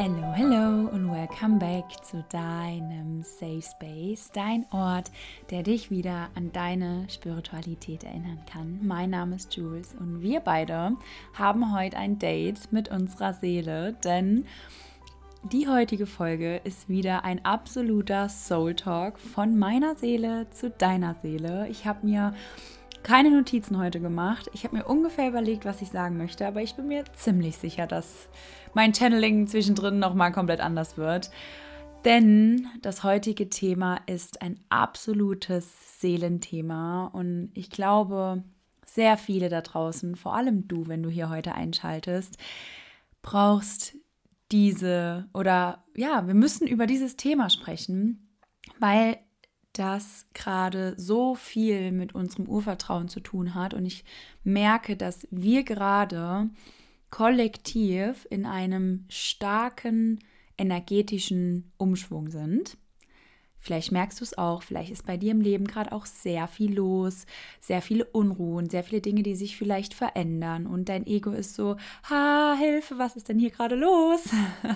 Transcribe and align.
Hello, 0.00 0.32
hello 0.32 0.88
und 0.92 1.10
welcome 1.10 1.58
back 1.58 1.84
zu 2.04 2.24
deinem 2.28 3.24
Safe 3.24 3.60
Space, 3.60 4.30
dein 4.32 4.64
Ort, 4.70 5.10
der 5.50 5.64
dich 5.64 5.90
wieder 5.90 6.28
an 6.36 6.52
deine 6.52 7.04
Spiritualität 7.08 8.04
erinnern 8.04 8.38
kann. 8.48 8.78
Mein 8.80 9.10
Name 9.10 9.34
ist 9.34 9.56
Jules 9.56 9.96
und 9.98 10.22
wir 10.22 10.38
beide 10.38 10.92
haben 11.34 11.76
heute 11.76 11.96
ein 11.96 12.16
Date 12.20 12.70
mit 12.70 12.92
unserer 12.92 13.34
Seele, 13.34 13.94
denn 14.04 14.46
die 15.42 15.66
heutige 15.66 16.06
Folge 16.06 16.60
ist 16.62 16.88
wieder 16.88 17.24
ein 17.24 17.44
absoluter 17.44 18.28
Soul 18.28 18.74
Talk 18.74 19.18
von 19.18 19.58
meiner 19.58 19.96
Seele 19.96 20.48
zu 20.50 20.70
deiner 20.70 21.16
Seele. 21.22 21.66
Ich 21.70 21.86
habe 21.86 22.06
mir 22.06 22.34
keine 23.08 23.30
Notizen 23.30 23.78
heute 23.78 24.00
gemacht. 24.00 24.50
Ich 24.52 24.64
habe 24.64 24.76
mir 24.76 24.84
ungefähr 24.84 25.28
überlegt, 25.28 25.64
was 25.64 25.80
ich 25.80 25.88
sagen 25.88 26.18
möchte, 26.18 26.46
aber 26.46 26.60
ich 26.60 26.74
bin 26.74 26.88
mir 26.88 27.04
ziemlich 27.14 27.56
sicher, 27.56 27.86
dass 27.86 28.28
mein 28.74 28.92
Channeling 28.92 29.46
zwischendrin 29.46 29.98
nochmal 29.98 30.30
komplett 30.30 30.60
anders 30.60 30.98
wird. 30.98 31.30
Denn 32.04 32.66
das 32.82 33.04
heutige 33.04 33.48
Thema 33.48 33.98
ist 34.04 34.42
ein 34.42 34.60
absolutes 34.68 36.02
Seelenthema 36.02 37.06
und 37.06 37.50
ich 37.54 37.70
glaube, 37.70 38.44
sehr 38.84 39.16
viele 39.16 39.48
da 39.48 39.62
draußen, 39.62 40.14
vor 40.14 40.34
allem 40.34 40.68
du, 40.68 40.86
wenn 40.86 41.02
du 41.02 41.08
hier 41.08 41.30
heute 41.30 41.54
einschaltest, 41.54 42.36
brauchst 43.22 43.96
diese 44.52 45.30
oder 45.32 45.82
ja, 45.96 46.26
wir 46.26 46.34
müssen 46.34 46.68
über 46.68 46.86
dieses 46.86 47.16
Thema 47.16 47.48
sprechen, 47.48 48.28
weil 48.78 49.16
das 49.78 50.26
gerade 50.34 50.94
so 50.96 51.34
viel 51.34 51.92
mit 51.92 52.14
unserem 52.14 52.48
Urvertrauen 52.48 53.08
zu 53.08 53.20
tun 53.20 53.54
hat. 53.54 53.74
Und 53.74 53.86
ich 53.86 54.04
merke, 54.42 54.96
dass 54.96 55.28
wir 55.30 55.62
gerade 55.62 56.50
kollektiv 57.10 58.26
in 58.30 58.44
einem 58.44 59.04
starken 59.08 60.18
energetischen 60.56 61.70
Umschwung 61.76 62.28
sind. 62.28 62.76
Vielleicht 63.60 63.90
merkst 63.92 64.20
du 64.20 64.24
es 64.24 64.38
auch, 64.38 64.62
vielleicht 64.62 64.90
ist 64.92 65.04
bei 65.04 65.16
dir 65.16 65.32
im 65.32 65.40
Leben 65.40 65.66
gerade 65.66 65.92
auch 65.92 66.06
sehr 66.06 66.46
viel 66.46 66.74
los, 66.74 67.26
sehr 67.60 67.82
viele 67.82 68.04
Unruhen, 68.04 68.70
sehr 68.70 68.84
viele 68.84 69.00
Dinge, 69.00 69.22
die 69.22 69.34
sich 69.34 69.56
vielleicht 69.56 69.94
verändern 69.94 70.66
und 70.66 70.88
dein 70.88 71.06
Ego 71.06 71.32
ist 71.32 71.54
so, 71.54 71.76
ha, 72.08 72.54
Hilfe, 72.56 72.98
was 72.98 73.16
ist 73.16 73.28
denn 73.28 73.38
hier 73.38 73.50
gerade 73.50 73.74
los? 73.74 74.28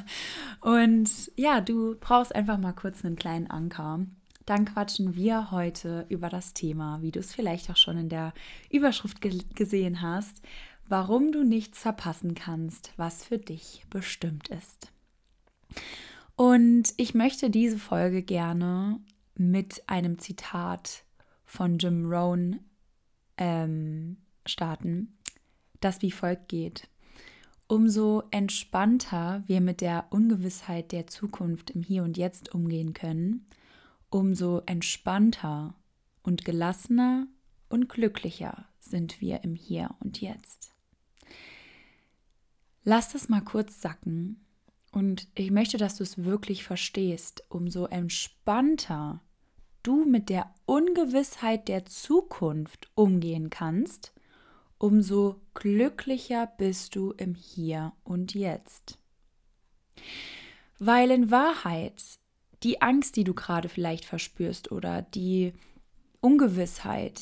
Und 0.60 1.10
ja, 1.36 1.60
du 1.60 1.94
brauchst 1.98 2.34
einfach 2.34 2.58
mal 2.58 2.72
kurz 2.72 3.04
einen 3.04 3.16
kleinen 3.16 3.48
Anker 3.48 4.00
dann 4.46 4.64
quatschen 4.64 5.14
wir 5.14 5.50
heute 5.50 6.06
über 6.08 6.28
das 6.28 6.54
Thema, 6.54 7.00
wie 7.02 7.12
du 7.12 7.20
es 7.20 7.34
vielleicht 7.34 7.70
auch 7.70 7.76
schon 7.76 7.98
in 7.98 8.08
der 8.08 8.32
Überschrift 8.70 9.20
ge 9.20 9.38
gesehen 9.54 10.02
hast, 10.02 10.42
warum 10.88 11.32
du 11.32 11.44
nichts 11.44 11.78
verpassen 11.78 12.34
kannst, 12.34 12.92
was 12.96 13.24
für 13.24 13.38
dich 13.38 13.84
bestimmt 13.88 14.48
ist. 14.48 14.92
Und 16.36 16.92
ich 16.96 17.14
möchte 17.14 17.50
diese 17.50 17.78
Folge 17.78 18.22
gerne 18.22 19.00
mit 19.36 19.88
einem 19.88 20.18
Zitat 20.18 21.04
von 21.44 21.78
Jim 21.78 22.10
Rohn 22.10 22.60
ähm, 23.36 24.16
starten, 24.46 25.16
das 25.80 26.02
wie 26.02 26.10
folgt 26.10 26.48
geht. 26.48 26.88
Umso 27.68 28.24
entspannter 28.30 29.44
wir 29.46 29.60
mit 29.60 29.80
der 29.80 30.06
Ungewissheit 30.10 30.92
der 30.92 31.06
Zukunft 31.06 31.70
im 31.70 31.82
Hier 31.82 32.02
und 32.02 32.18
Jetzt 32.18 32.54
umgehen 32.54 32.92
können, 32.92 33.46
umso 34.12 34.60
entspannter 34.66 35.74
und 36.22 36.44
gelassener 36.44 37.26
und 37.68 37.88
glücklicher 37.88 38.66
sind 38.78 39.20
wir 39.20 39.42
im 39.42 39.54
Hier 39.54 39.94
und 40.00 40.20
Jetzt. 40.20 40.74
Lass 42.84 43.12
das 43.12 43.28
mal 43.28 43.40
kurz 43.40 43.80
sacken 43.80 44.44
und 44.90 45.28
ich 45.34 45.50
möchte, 45.50 45.78
dass 45.78 45.96
du 45.96 46.02
es 46.02 46.24
wirklich 46.24 46.64
verstehst. 46.64 47.44
Umso 47.48 47.86
entspannter 47.86 49.22
du 49.82 50.04
mit 50.04 50.28
der 50.28 50.52
Ungewissheit 50.66 51.68
der 51.68 51.86
Zukunft 51.86 52.90
umgehen 52.94 53.48
kannst, 53.48 54.12
umso 54.78 55.40
glücklicher 55.54 56.46
bist 56.58 56.96
du 56.96 57.12
im 57.12 57.34
Hier 57.34 57.92
und 58.04 58.34
Jetzt. 58.34 58.98
Weil 60.78 61.10
in 61.10 61.30
Wahrheit 61.30 62.20
die 62.62 62.80
Angst, 62.82 63.16
die 63.16 63.24
du 63.24 63.34
gerade 63.34 63.68
vielleicht 63.68 64.04
verspürst 64.04 64.72
oder 64.72 65.02
die 65.02 65.52
Ungewissheit, 66.20 67.20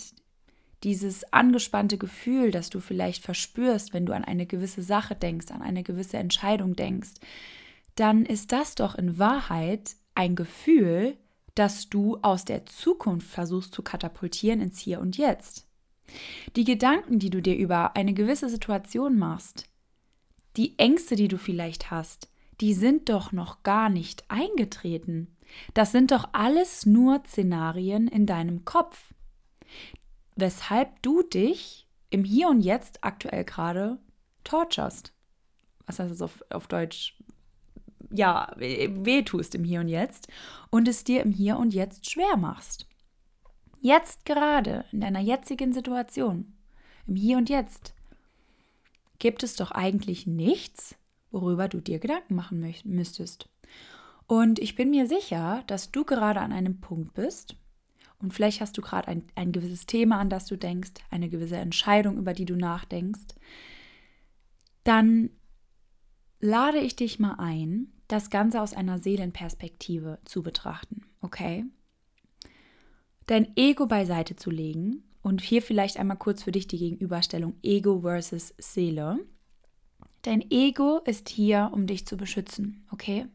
dieses 0.83 1.31
angespannte 1.33 1.99
Gefühl, 1.99 2.51
das 2.51 2.71
du 2.71 2.81
vielleicht 2.81 3.23
verspürst, 3.23 3.93
wenn 3.93 4.07
du 4.07 4.15
an 4.15 4.25
eine 4.25 4.47
gewisse 4.47 4.83
Sache 4.83 5.15
denkst, 5.15 5.51
an 5.51 5.63
eine 5.63 5.83
gewisse 5.83 6.17
Entscheidung 6.17 6.75
denkst, 6.75 7.15
dann 7.97 8.25
ist 8.25 8.53
das 8.53 8.75
doch 8.75 8.95
in 8.95 9.19
Wahrheit 9.19 9.97
ein 10.15 10.37
Gefühl, 10.37 11.17
das 11.55 11.89
du 11.89 12.19
aus 12.23 12.45
der 12.45 12.65
Zukunft 12.67 13.29
versuchst 13.29 13.75
zu 13.75 13.83
katapultieren 13.83 14.61
ins 14.61 14.79
Hier 14.79 15.01
und 15.01 15.19
Jetzt. 15.19 15.67
Die 16.57 16.65
Gedanken, 16.65 17.19
die 17.19 17.31
du 17.31 17.43
dir 17.43 17.57
über 17.57 17.97
eine 17.97 18.15
gewisse 18.15 18.49
Situation 18.49 19.19
machst, 19.19 19.65
die 20.57 20.79
Ängste, 20.79 21.15
die 21.15 21.29
du 21.29 21.39
vielleicht 21.39 21.91
hast, 21.91 22.30
die 22.61 22.75
sind 22.75 23.09
doch 23.09 23.33
noch 23.33 23.63
gar 23.63 23.89
nicht 23.89 24.25
eingetreten. 24.29 25.35
Das 25.75 25.93
sind 25.93 26.11
doch 26.11 26.29
alles 26.33 26.87
nur 26.87 27.23
Szenarien 27.27 28.07
in 28.07 28.27
deinem 28.27 28.65
Kopf, 28.65 29.13
weshalb 30.37 31.03
du 31.03 31.23
dich 31.23 31.89
im 32.11 32.25
Hier 32.25 32.49
und 32.49 32.61
Jetzt 32.61 33.03
aktuell 33.03 33.45
gerade 33.45 33.99
torturst. 34.45 35.13
Was 35.87 35.99
heißt 35.99 36.11
das 36.11 36.23
auf, 36.23 36.45
auf 36.51 36.67
Deutsch? 36.69 37.17
Ja, 38.13 38.53
wehtust 38.57 39.55
im 39.55 39.65
Hier 39.65 39.81
und 39.81 39.89
Jetzt 39.89 40.29
und 40.71 40.89
es 40.89 41.05
dir 41.05 41.23
im 41.23 41.31
Hier 41.31 41.57
und 41.57 41.73
Jetzt 41.73 42.11
schwer 42.11 42.37
machst. 42.37 42.87
Jetzt 43.81 44.25
gerade, 44.25 44.85
in 44.93 45.01
deiner 45.01 45.21
jetzigen 45.21 45.73
Situation, 45.73 46.53
im 47.07 47.17
Hier 47.17 47.39
und 47.39 47.49
Jetzt, 47.49 47.95
gibt 49.19 49.43
es 49.43 49.55
doch 49.55 49.71
eigentlich 49.71 50.27
nichts, 50.27 50.97
worüber 51.31 51.69
du 51.69 51.81
dir 51.81 51.99
Gedanken 51.99 52.35
machen 52.35 52.61
müsstest. 52.85 53.49
Und 54.27 54.59
ich 54.59 54.77
bin 54.77 54.91
mir 54.91 55.07
sicher, 55.07 55.65
dass 55.67 55.91
du 55.91 56.05
gerade 56.05 56.41
an 56.41 56.53
einem 56.53 56.81
Punkt 56.81 57.15
bist 57.15 57.57
und 58.21 58.35
vielleicht 58.35 58.61
hast 58.61 58.77
du 58.77 58.83
gerade 58.83 59.09
ein, 59.09 59.25
ein 59.35 59.53
gewisses 59.53 59.87
Thema, 59.87 60.19
an 60.19 60.31
das 60.31 60.47
du 60.47 60.57
denkst, 60.57 60.93
eine 61.11 61.29
gewisse 61.29 61.57
Entscheidung, 61.57 62.19
über 62.19 62.35
die 62.35 62.45
du 62.45 62.55
nachdenkst. 62.55 63.35
Dann 64.85 65.31
lade 66.39 66.79
ich 66.79 66.97
dich 66.97 67.19
mal 67.19 67.37
ein, 67.39 67.93
das 68.09 68.31
Ganze 68.31 68.61
aus 68.61 68.75
einer 68.75 68.99
Seelenperspektive 68.99 70.19
zu 70.25 70.43
betrachten, 70.43 71.03
okay? 71.23 71.65
Dein 73.27 73.57
Ego 73.57 73.87
beiseite 73.87 74.37
zu 74.37 74.51
legen 74.51 75.05
und 75.23 75.41
hier 75.41 75.63
vielleicht 75.63 75.97
einmal 75.97 76.17
kurz 76.17 76.43
für 76.43 76.53
dich 76.53 76.67
die 76.67 76.79
Gegenüberstellung 76.79 77.55
Ego 77.63 78.01
versus 78.01 78.55
Seele. 78.59 79.21
Dein 80.23 80.45
Ego 80.51 81.01
ist 81.05 81.29
hier, 81.29 81.71
um 81.73 81.87
dich 81.87 82.07
zu 82.07 82.17
beschützen, 82.17 82.85
okay? 82.93 83.27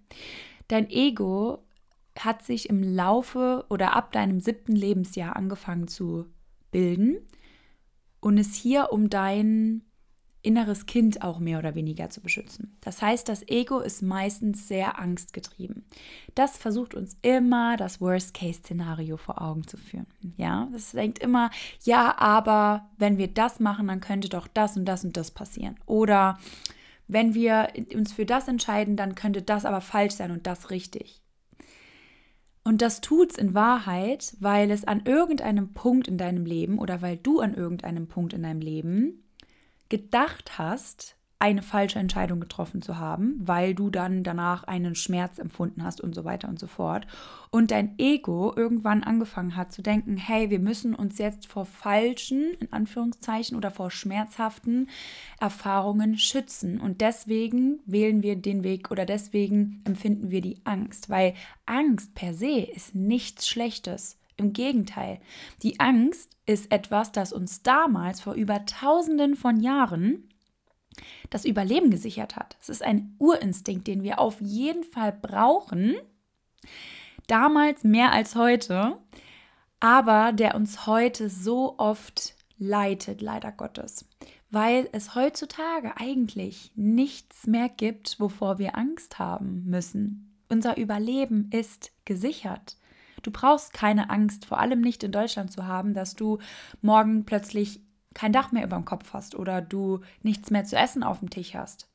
Dein 0.67 0.89
Ego 0.89 1.59
hat 2.17 2.43
sich 2.43 2.69
im 2.69 2.83
Laufe 2.83 3.65
oder 3.69 3.95
ab 3.95 4.11
deinem 4.11 4.39
siebten 4.39 4.75
Lebensjahr 4.75 5.35
angefangen 5.35 5.87
zu 5.87 6.25
bilden 6.71 7.17
und 8.19 8.37
ist 8.37 8.55
hier, 8.55 8.91
um 8.91 9.09
dein 9.09 9.81
inneres 10.45 10.85
Kind 10.85 11.23
auch 11.23 11.39
mehr 11.39 11.57
oder 11.57 11.73
weniger 11.73 12.09
zu 12.09 12.21
beschützen. 12.21 12.77
Das 12.81 13.01
heißt, 13.01 13.27
das 13.27 13.47
Ego 13.47 13.79
ist 13.79 14.03
meistens 14.03 14.67
sehr 14.67 14.99
angstgetrieben. 14.99 15.83
Das 16.35 16.57
versucht 16.57 16.93
uns 16.93 17.17
immer 17.23 17.77
das 17.77 17.99
Worst-Case-Szenario 17.99 19.17
vor 19.17 19.41
Augen 19.41 19.67
zu 19.67 19.77
führen. 19.77 20.05
Ja, 20.37 20.69
das 20.71 20.91
denkt 20.91 21.19
immer, 21.19 21.49
ja, 21.83 22.15
aber 22.19 22.89
wenn 22.97 23.17
wir 23.17 23.27
das 23.27 23.59
machen, 23.59 23.87
dann 23.87 24.01
könnte 24.01 24.29
doch 24.29 24.47
das 24.47 24.77
und 24.77 24.85
das 24.85 25.03
und 25.03 25.17
das 25.17 25.31
passieren. 25.31 25.77
Oder 25.87 26.37
wenn 27.07 27.33
wir 27.33 27.69
uns 27.93 28.13
für 28.13 28.25
das 28.25 28.47
entscheiden, 28.47 28.95
dann 28.95 29.15
könnte 29.15 29.41
das 29.41 29.65
aber 29.65 29.81
falsch 29.81 30.15
sein 30.15 30.31
und 30.31 30.47
das 30.47 30.69
richtig. 30.69 31.21
Und 32.63 32.81
das 32.81 32.99
tut's 32.99 33.37
in 33.37 33.53
Wahrheit, 33.53 34.35
weil 34.39 34.71
es 34.71 34.85
an 34.85 35.05
irgendeinem 35.05 35.73
Punkt 35.73 36.07
in 36.07 36.17
deinem 36.17 36.45
Leben 36.45 36.79
oder 36.79 37.01
weil 37.01 37.15
du 37.15 37.39
an 37.39 37.53
irgendeinem 37.53 38.07
Punkt 38.07 38.33
in 38.33 38.41
deinem 38.41 38.61
Leben 38.61 39.23
gedacht 39.89 40.57
hast, 40.57 41.15
eine 41.37 41.61
falsche 41.61 41.99
Entscheidung 41.99 42.39
getroffen 42.39 42.81
zu 42.81 42.97
haben, 42.97 43.35
weil 43.39 43.75
du 43.75 43.89
dann 43.89 44.23
danach 44.23 44.63
einen 44.63 44.95
Schmerz 44.95 45.37
empfunden 45.37 45.83
hast 45.83 45.99
und 45.99 46.15
so 46.15 46.23
weiter 46.23 46.47
und 46.47 46.59
so 46.59 46.67
fort. 46.67 47.07
Und 47.51 47.71
dein 47.71 47.99
Ego 47.99 48.53
irgendwann 48.55 49.03
angefangen 49.03 49.55
hat 49.55 49.71
zu 49.73 49.81
denken, 49.81 50.15
hey, 50.15 50.49
wir 50.49 50.59
müssen 50.59 50.95
uns 50.95 51.17
jetzt 51.17 51.47
vor 51.47 51.65
falschen, 51.65 52.53
in 52.59 52.71
Anführungszeichen, 52.71 53.57
oder 53.57 53.69
vor 53.69 53.91
schmerzhaften 53.91 54.89
Erfahrungen 55.39 56.17
schützen. 56.17 56.79
Und 56.79 57.01
deswegen 57.01 57.79
wählen 57.85 58.23
wir 58.23 58.37
den 58.37 58.63
Weg 58.63 58.89
oder 58.89 59.05
deswegen 59.05 59.81
empfinden 59.85 60.31
wir 60.31 60.41
die 60.41 60.61
Angst, 60.63 61.09
weil 61.09 61.33
Angst 61.65 62.15
per 62.15 62.33
se 62.33 62.61
ist 62.61 62.95
nichts 62.95 63.47
Schlechtes. 63.47 64.17
Im 64.37 64.51
Gegenteil, 64.51 65.19
die 65.63 65.79
Angst 65.79 66.35
ist 66.45 66.71
etwas, 66.71 67.11
das 67.11 67.31
uns 67.31 67.61
damals 67.63 68.21
vor 68.21 68.33
über 68.33 68.65
tausenden 68.65 69.35
von 69.35 69.61
Jahren 69.61 70.29
das 71.29 71.45
Überleben 71.45 71.89
gesichert 71.89 72.35
hat. 72.35 72.57
Es 72.61 72.69
ist 72.69 72.83
ein 72.83 73.15
Urinstinkt, 73.19 73.87
den 73.87 74.03
wir 74.03 74.19
auf 74.19 74.39
jeden 74.41 74.83
Fall 74.83 75.11
brauchen, 75.11 75.95
damals 77.27 77.83
mehr 77.83 78.11
als 78.11 78.35
heute, 78.35 78.97
aber 79.79 80.31
der 80.31 80.55
uns 80.55 80.87
heute 80.87 81.29
so 81.29 81.77
oft 81.77 82.35
leitet, 82.57 83.21
leider 83.21 83.51
Gottes, 83.51 84.05
weil 84.49 84.87
es 84.91 85.15
heutzutage 85.15 85.97
eigentlich 85.97 86.71
nichts 86.75 87.47
mehr 87.47 87.69
gibt, 87.69 88.19
wovor 88.19 88.57
wir 88.57 88.77
Angst 88.77 89.19
haben 89.19 89.65
müssen. 89.65 90.35
Unser 90.49 90.77
Überleben 90.77 91.49
ist 91.51 91.91
gesichert. 92.05 92.77
Du 93.23 93.31
brauchst 93.31 93.73
keine 93.73 94.11
Angst, 94.11 94.45
vor 94.45 94.59
allem 94.59 94.81
nicht 94.81 95.03
in 95.03 95.11
Deutschland 95.11 95.51
zu 95.51 95.65
haben, 95.65 95.93
dass 95.93 96.15
du 96.15 96.37
morgen 96.81 97.25
plötzlich 97.25 97.81
kein 98.15 98.33
Dach 98.33 98.51
mehr 98.51 98.63
über 98.63 98.77
dem 98.77 98.85
Kopf 98.85 99.13
hast 99.13 99.35
oder 99.35 99.61
du 99.61 99.99
nichts 100.23 100.49
mehr 100.49 100.65
zu 100.65 100.75
essen 100.75 101.03
auf 101.03 101.19
dem 101.19 101.29
Tisch 101.29 101.53
hast. 101.53 101.87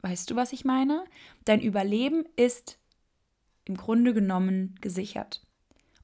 Weißt 0.00 0.30
du, 0.30 0.36
was 0.36 0.54
ich 0.54 0.64
meine? 0.64 1.04
Dein 1.44 1.60
Überleben 1.60 2.24
ist 2.36 2.78
im 3.66 3.76
Grunde 3.76 4.14
genommen 4.14 4.76
gesichert. 4.80 5.42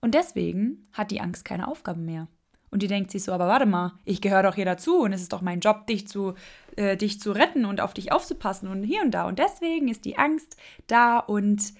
Und 0.02 0.14
deswegen 0.14 0.86
hat 0.92 1.10
die 1.10 1.20
Angst 1.20 1.46
keine 1.46 1.68
Aufgabe 1.68 2.00
mehr. 2.00 2.28
Und 2.70 2.82
die 2.82 2.88
denkt 2.88 3.12
sich 3.12 3.22
so, 3.22 3.32
aber 3.32 3.46
warte 3.46 3.66
mal, 3.66 3.92
ich 4.04 4.20
gehöre 4.20 4.42
doch 4.42 4.56
hier 4.56 4.64
dazu 4.64 4.98
und 4.98 5.12
es 5.12 5.22
ist 5.22 5.32
doch 5.32 5.42
mein 5.42 5.60
Job, 5.60 5.86
dich 5.86 6.08
zu, 6.08 6.34
äh, 6.76 6.96
dich 6.96 7.20
zu 7.20 7.30
retten 7.30 7.64
und 7.64 7.80
auf 7.80 7.94
dich 7.94 8.10
aufzupassen 8.10 8.68
und 8.68 8.82
hier 8.82 9.00
und 9.02 9.12
da. 9.12 9.28
Und 9.28 9.38
deswegen 9.38 9.86
ist 9.86 10.04
die 10.04 10.18
Angst 10.18 10.56
da 10.88 11.20
und 11.20 11.72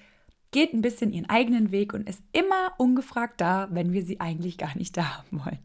geht 0.51 0.73
ein 0.73 0.81
bisschen 0.81 1.11
ihren 1.11 1.29
eigenen 1.29 1.71
Weg 1.71 1.93
und 1.93 2.07
ist 2.07 2.23
immer 2.31 2.71
ungefragt 2.77 3.41
da, 3.41 3.67
wenn 3.71 3.91
wir 3.91 4.05
sie 4.05 4.21
eigentlich 4.21 4.57
gar 4.57 4.75
nicht 4.77 4.95
da 4.95 5.17
haben 5.17 5.43
wollen. 5.43 5.59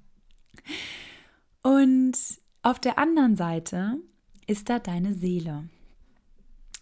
Und 1.62 2.16
auf 2.62 2.78
der 2.78 2.98
anderen 2.98 3.36
Seite 3.36 3.98
ist 4.46 4.68
da 4.68 4.78
deine 4.78 5.14
Seele. 5.14 5.68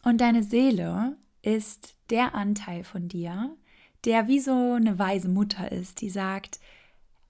Und 0.04 0.20
deine 0.20 0.42
Seele 0.42 1.16
ist 1.42 1.94
der 2.10 2.34
Anteil 2.34 2.84
von 2.84 3.08
dir, 3.08 3.56
der 4.04 4.28
wie 4.28 4.40
so 4.40 4.74
eine 4.74 4.98
weise 4.98 5.28
Mutter 5.28 5.70
ist, 5.72 6.00
die 6.00 6.10
sagt, 6.10 6.60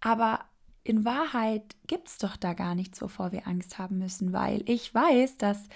aber 0.01 0.45
in 0.85 1.05
Wahrheit 1.05 1.77
gibt 1.87 2.09
es 2.09 2.19
doch 2.19 2.37
da 2.37 2.55
gar 2.55 2.75
nichts, 2.75 3.03
wovor 3.03 3.33
wir 3.33 3.47
Angst 3.47 3.79
haben 3.79 3.99
müssen, 3.99 4.33
weil 4.33 4.63
ich 4.67 4.95
weiß, 4.95 5.37
dass 5.39 5.69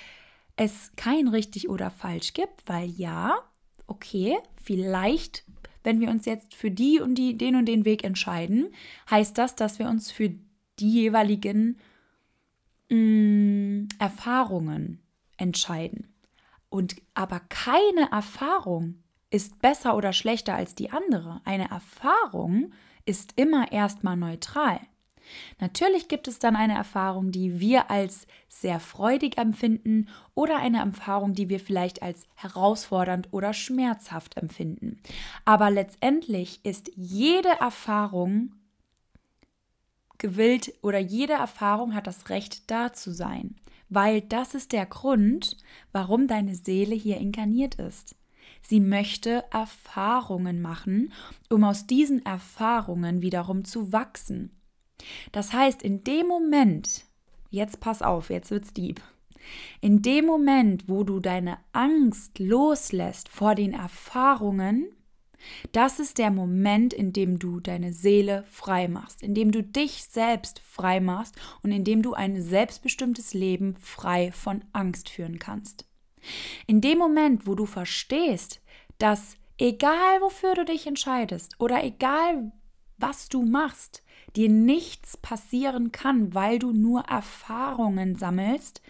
es 0.56 0.92
kein 0.96 1.28
richtig 1.28 1.68
oder 1.68 1.90
falsch 1.90 2.34
gibt, 2.34 2.68
weil 2.68 2.88
ja, 2.88 3.38
okay, 3.86 4.36
vielleicht, 4.62 5.44
wenn 5.82 6.00
wir 6.00 6.08
uns 6.08 6.24
jetzt 6.24 6.54
für 6.54 6.70
die 6.70 7.00
und 7.00 7.16
die, 7.16 7.36
den 7.36 7.56
und 7.56 7.66
den 7.66 7.84
Weg 7.84 8.04
entscheiden, 8.04 8.68
heißt 9.10 9.36
das, 9.36 9.54
dass 9.54 9.78
wir 9.78 9.88
uns 9.88 10.10
für 10.10 10.34
die 10.78 10.90
jeweiligen 10.90 11.78
mh, 12.90 12.96
mm, 12.96 13.88
Erfahrungen 13.98 15.02
entscheiden. 15.36 16.12
Und 16.68 16.96
aber 17.14 17.40
keine 17.40 18.10
Erfahrung 18.10 19.02
ist 19.30 19.60
besser 19.60 19.96
oder 19.96 20.12
schlechter 20.12 20.54
als 20.54 20.74
die 20.74 20.90
andere. 20.90 21.40
Eine 21.44 21.70
Erfahrung 21.70 22.72
ist 23.04 23.32
immer 23.36 23.72
erstmal 23.72 24.16
neutral. 24.16 24.80
Natürlich 25.60 26.08
gibt 26.08 26.28
es 26.28 26.38
dann 26.38 26.56
eine 26.56 26.74
Erfahrung, 26.74 27.30
die 27.30 27.60
wir 27.60 27.90
als 27.90 28.26
sehr 28.48 28.80
freudig 28.80 29.38
empfinden 29.38 30.08
oder 30.34 30.56
eine 30.58 30.78
Erfahrung, 30.78 31.34
die 31.34 31.48
wir 31.48 31.60
vielleicht 31.60 32.02
als 32.02 32.26
herausfordernd 32.34 33.28
oder 33.30 33.52
schmerzhaft 33.54 34.36
empfinden. 34.36 34.98
Aber 35.44 35.70
letztendlich 35.70 36.64
ist 36.64 36.90
jede 36.94 37.50
Erfahrung 37.60 38.54
gewillt 40.22 40.72
oder 40.80 40.98
jede 40.98 41.34
Erfahrung 41.34 41.94
hat 41.94 42.06
das 42.06 42.30
Recht 42.30 42.70
da 42.70 42.94
zu 42.94 43.12
sein, 43.12 43.56
weil 43.90 44.22
das 44.22 44.54
ist 44.54 44.72
der 44.72 44.86
Grund, 44.86 45.58
warum 45.90 46.28
deine 46.28 46.54
Seele 46.54 46.94
hier 46.94 47.18
inkarniert 47.18 47.74
ist. 47.74 48.16
Sie 48.62 48.80
möchte 48.80 49.44
Erfahrungen 49.50 50.62
machen, 50.62 51.12
um 51.50 51.64
aus 51.64 51.86
diesen 51.86 52.24
Erfahrungen 52.24 53.20
wiederum 53.20 53.64
zu 53.64 53.92
wachsen. 53.92 54.58
Das 55.32 55.52
heißt, 55.52 55.82
in 55.82 56.04
dem 56.04 56.28
Moment, 56.28 57.04
jetzt 57.50 57.80
pass 57.80 58.00
auf, 58.00 58.30
jetzt 58.30 58.50
wird's 58.50 58.72
deep. 58.72 59.00
In 59.80 60.02
dem 60.02 60.26
Moment, 60.26 60.88
wo 60.88 61.02
du 61.02 61.18
deine 61.18 61.58
Angst 61.72 62.38
loslässt 62.38 63.28
vor 63.28 63.56
den 63.56 63.72
Erfahrungen, 63.72 64.86
das 65.72 65.98
ist 65.98 66.18
der 66.18 66.30
Moment, 66.30 66.92
in 66.92 67.12
dem 67.12 67.38
du 67.38 67.60
deine 67.60 67.92
Seele 67.92 68.44
frei 68.50 68.88
machst, 68.88 69.22
in 69.22 69.34
dem 69.34 69.52
du 69.52 69.62
dich 69.62 70.04
selbst 70.04 70.60
frei 70.60 71.00
machst 71.00 71.36
und 71.62 71.72
in 71.72 71.84
dem 71.84 72.02
du 72.02 72.14
ein 72.14 72.40
selbstbestimmtes 72.40 73.34
Leben 73.34 73.76
frei 73.76 74.32
von 74.32 74.64
Angst 74.72 75.08
führen 75.08 75.38
kannst. 75.38 75.86
In 76.66 76.80
dem 76.80 76.98
Moment, 76.98 77.46
wo 77.46 77.54
du 77.54 77.66
verstehst, 77.66 78.60
dass 78.98 79.36
egal 79.58 80.20
wofür 80.20 80.54
du 80.54 80.64
dich 80.64 80.86
entscheidest 80.86 81.56
oder 81.58 81.82
egal 81.84 82.52
was 82.98 83.28
du 83.28 83.42
machst, 83.42 84.02
dir 84.36 84.48
nichts 84.48 85.16
passieren 85.16 85.92
kann, 85.92 86.34
weil 86.34 86.58
du 86.58 86.72
nur 86.72 87.02
Erfahrungen 87.02 88.16
sammelst, 88.16 88.80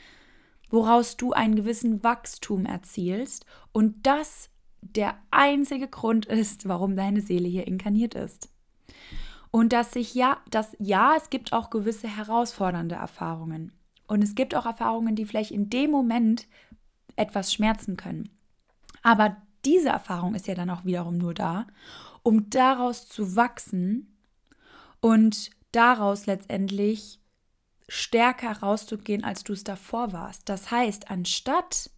woraus 0.71 1.17
du 1.17 1.33
einen 1.33 1.57
gewissen 1.57 2.03
Wachstum 2.03 2.67
erzielst 2.67 3.47
und 3.73 4.07
das 4.07 4.51
der 4.83 5.17
einzige 5.31 5.89
Grund 5.89 6.27
ist, 6.27 6.69
warum 6.69 6.97
deine 6.97 7.21
Seele 7.21 7.49
hier 7.49 7.67
inkarniert 7.67 8.15
ist. 8.15 8.51
Und 9.51 9.73
dass 9.73 9.93
sich 9.93 10.15
ja, 10.15 10.39
dass 10.51 10.77
ja, 10.79 11.15
es 11.17 11.31
gibt 11.31 11.53
auch 11.53 11.71
gewisse 11.71 12.09
herausfordernde 12.09 12.97
Erfahrungen. 12.97 13.73
Und 14.07 14.23
es 14.23 14.35
gibt 14.35 14.55
auch 14.55 14.67
Erfahrungen, 14.67 15.15
die 15.15 15.25
vielleicht 15.25 15.53
in 15.53 15.71
dem 15.71 15.91
Moment 15.91 16.47
etwas 17.17 17.53
schmerzen 17.53 17.97
können. 17.97 18.29
Aber 19.03 19.37
diese 19.65 19.91
Erfahrung 19.91 20.35
ist 20.35 20.47
ja 20.47 20.55
dann 20.55 20.71
auch 20.71 20.85
wiederum 20.85 21.19
nur 21.19 21.35
da, 21.35 21.67
um 22.23 22.51
daraus 22.51 23.09
zu 23.09 23.37
wachsen 23.37 24.17
und 25.01 25.51
daraus 25.73 26.27
letztendlich 26.27 27.21
stärker 27.89 28.59
rauszugehen, 28.59 29.25
als 29.25 29.45
du 29.45 29.53
es 29.53 29.65
davor 29.65 30.13
warst. 30.13 30.49
Das 30.49 30.71
heißt, 30.71 31.11
anstatt 31.11 31.91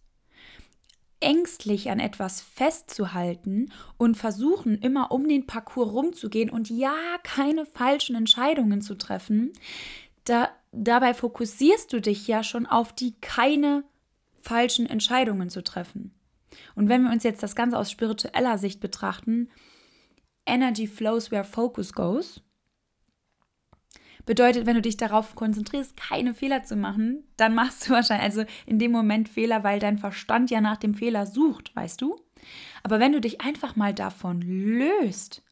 ängstlich 1.19 1.89
an 1.89 1.99
etwas 1.99 2.41
festzuhalten 2.41 3.71
und 3.97 4.15
versuchen, 4.15 4.77
immer 4.77 5.11
um 5.11 5.27
den 5.27 5.47
Parcours 5.47 5.93
rumzugehen 5.93 6.49
und 6.49 6.69
ja, 6.69 6.95
keine 7.23 7.65
falschen 7.65 8.15
Entscheidungen 8.15 8.81
zu 8.81 8.95
treffen, 8.95 9.53
da, 10.25 10.49
dabei 10.71 11.13
fokussierst 11.13 11.91
du 11.93 12.01
dich 12.01 12.27
ja 12.27 12.43
schon 12.43 12.65
auf 12.65 12.93
die 12.93 13.13
keine 13.21 13.83
falschen 14.41 14.85
Entscheidungen 14.85 15.49
zu 15.49 15.63
treffen. 15.63 16.13
Und 16.75 16.89
wenn 16.89 17.03
wir 17.03 17.11
uns 17.11 17.23
jetzt 17.23 17.43
das 17.43 17.55
Ganze 17.55 17.77
aus 17.77 17.91
spiritueller 17.91 18.57
Sicht 18.57 18.79
betrachten, 18.79 19.49
Energy 20.45 20.87
flows 20.87 21.31
where 21.31 21.43
focus 21.43 21.93
goes. 21.93 22.41
Bedeutet, 24.25 24.65
wenn 24.65 24.75
du 24.75 24.81
dich 24.81 24.97
darauf 24.97 25.35
konzentrierst, 25.35 25.95
keine 25.97 26.33
Fehler 26.33 26.63
zu 26.63 26.75
machen, 26.75 27.23
dann 27.37 27.53
machst 27.53 27.87
du 27.87 27.93
wahrscheinlich 27.93 28.25
also 28.25 28.45
in 28.65 28.79
dem 28.79 28.91
Moment 28.91 29.29
Fehler, 29.29 29.63
weil 29.63 29.79
dein 29.79 29.97
Verstand 29.97 30.49
ja 30.49 30.61
nach 30.61 30.77
dem 30.77 30.95
Fehler 30.95 31.25
sucht, 31.25 31.75
weißt 31.75 32.01
du? 32.01 32.19
Aber 32.83 32.99
wenn 32.99 33.11
du 33.11 33.21
dich 33.21 33.41
einfach 33.41 33.75
mal 33.75 33.93
davon 33.93 34.41
löst 34.41 35.43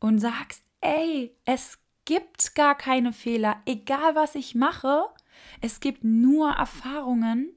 und 0.00 0.18
sagst, 0.18 0.62
ey, 0.80 1.34
es 1.44 1.78
gibt 2.04 2.54
gar 2.54 2.76
keine 2.76 3.12
Fehler, 3.12 3.56
egal 3.66 4.14
was 4.14 4.34
ich 4.34 4.54
mache, 4.54 5.04
es 5.60 5.80
gibt 5.80 6.04
nur 6.04 6.50
Erfahrungen, 6.50 7.50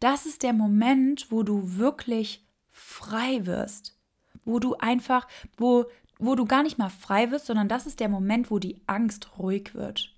das 0.00 0.26
ist 0.26 0.42
der 0.42 0.52
Moment, 0.52 1.30
wo 1.30 1.42
du 1.42 1.76
wirklich 1.76 2.44
frei 2.70 3.46
wirst, 3.46 3.96
wo 4.44 4.58
du 4.58 4.74
einfach, 4.76 5.28
wo 5.56 5.84
wo 6.24 6.36
du 6.36 6.44
gar 6.44 6.62
nicht 6.62 6.78
mal 6.78 6.88
frei 6.88 7.32
wirst, 7.32 7.46
sondern 7.46 7.68
das 7.68 7.86
ist 7.86 7.98
der 7.98 8.08
Moment, 8.08 8.50
wo 8.50 8.60
die 8.60 8.80
Angst 8.86 9.38
ruhig 9.38 9.74
wird. 9.74 10.14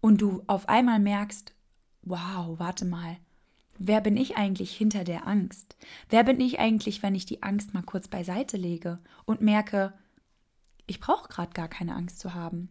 Und 0.00 0.22
du 0.22 0.42
auf 0.46 0.68
einmal 0.70 1.00
merkst, 1.00 1.52
wow, 2.02 2.58
warte 2.58 2.86
mal, 2.86 3.18
wer 3.78 4.00
bin 4.00 4.16
ich 4.16 4.38
eigentlich 4.38 4.74
hinter 4.74 5.04
der 5.04 5.26
Angst? 5.26 5.76
Wer 6.08 6.24
bin 6.24 6.40
ich 6.40 6.60
eigentlich, 6.60 7.02
wenn 7.02 7.14
ich 7.14 7.26
die 7.26 7.42
Angst 7.42 7.74
mal 7.74 7.82
kurz 7.82 8.08
beiseite 8.08 8.56
lege 8.56 9.00
und 9.26 9.42
merke, 9.42 9.92
ich 10.86 10.98
brauche 10.98 11.28
gerade 11.28 11.52
gar 11.52 11.68
keine 11.68 11.94
Angst 11.94 12.20
zu 12.20 12.32
haben? 12.32 12.70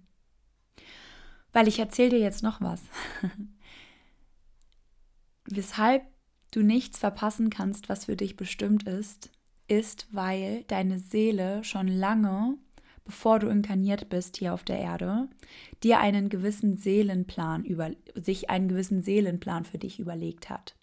Weil 1.53 1.67
ich 1.67 1.77
erzähle 1.77 2.09
dir 2.09 2.19
jetzt 2.19 2.41
noch 2.41 2.59
was. 2.59 2.81
Weshalb 5.45 6.03
du 6.49 6.63
nichts 6.63 6.97
verpassen 6.97 7.51
kannst, 7.51 7.87
was 7.87 8.05
für 8.05 8.15
dich 8.15 8.35
bestimmt 8.35 8.83
ist, 8.83 9.29
ist, 9.67 10.07
weil 10.11 10.63
deine 10.67 10.99
Seele 10.99 11.63
schon 11.63 11.87
lange, 11.87 12.57
bevor 13.05 13.39
du 13.39 13.47
inkarniert 13.47 14.09
bist 14.09 14.37
hier 14.37 14.53
auf 14.53 14.63
der 14.63 14.79
Erde, 14.79 15.27
dir 15.83 15.99
einen 15.99 16.29
gewissen 16.29 16.77
Seelenplan 16.77 17.63
über 17.63 17.91
sich 18.15 18.49
einen 18.49 18.67
gewissen 18.67 19.01
Seelenplan 19.01 19.65
für 19.65 19.77
dich 19.77 19.99
überlegt 19.99 20.49
hat. 20.49 20.75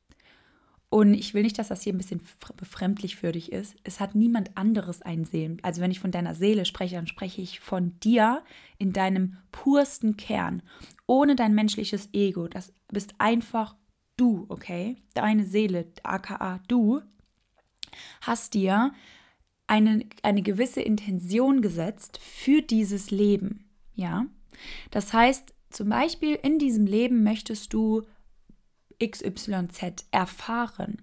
Und 0.95 1.15
ich 1.15 1.35
will 1.35 1.43
nicht, 1.43 1.59
dass 1.59 1.69
das 1.69 1.83
hier 1.83 1.93
ein 1.93 1.99
bisschen 1.99 2.21
befremdlich 2.57 3.17
für 3.17 3.33
dich 3.33 3.51
ist. 3.51 3.75
Es 3.83 3.99
hat 3.99 4.15
niemand 4.15 4.57
anderes 4.57 5.03
einen 5.03 5.25
Seelen. 5.25 5.59
Also 5.63 5.81
wenn 5.81 5.91
ich 5.91 5.99
von 5.99 6.13
deiner 6.13 6.37
Seele 6.37 6.65
spreche, 6.65 6.95
dann 6.95 7.09
spreche 7.09 7.43
ich 7.43 7.59
von 7.59 7.99
dir 7.99 8.45
in 8.79 8.93
deinem 8.93 9.39
pursten 9.51 10.17
Kern, 10.17 10.63
ohne 11.09 11.35
dein 11.35 11.53
menschliches 11.53 12.11
Ego. 12.13 12.47
Das 12.47 12.73
bist 12.93 13.15
einfach 13.19 13.75
du, 14.17 14.47
okay, 14.49 14.97
deine 15.15 15.45
Seele, 15.45 15.87
aka 16.05 16.61
du, 16.69 17.01
hast 18.21 18.55
dir 18.55 18.93
eine, 19.67 20.07
eine 20.23 20.43
gewisse 20.43 20.81
Intention 20.81 21.63
gesetzt 21.63 22.19
für 22.19 22.63
dieses 22.63 23.11
Leben. 23.11 23.69
Ja, 23.95 24.27
das 24.91 25.13
heißt, 25.13 25.55
zum 25.71 25.89
Beispiel 25.89 26.35
in 26.35 26.59
diesem 26.59 26.87
Leben 26.87 27.23
möchtest 27.23 27.73
du 27.73 28.03
XYZ 29.05 30.07
erfahren. 30.11 31.03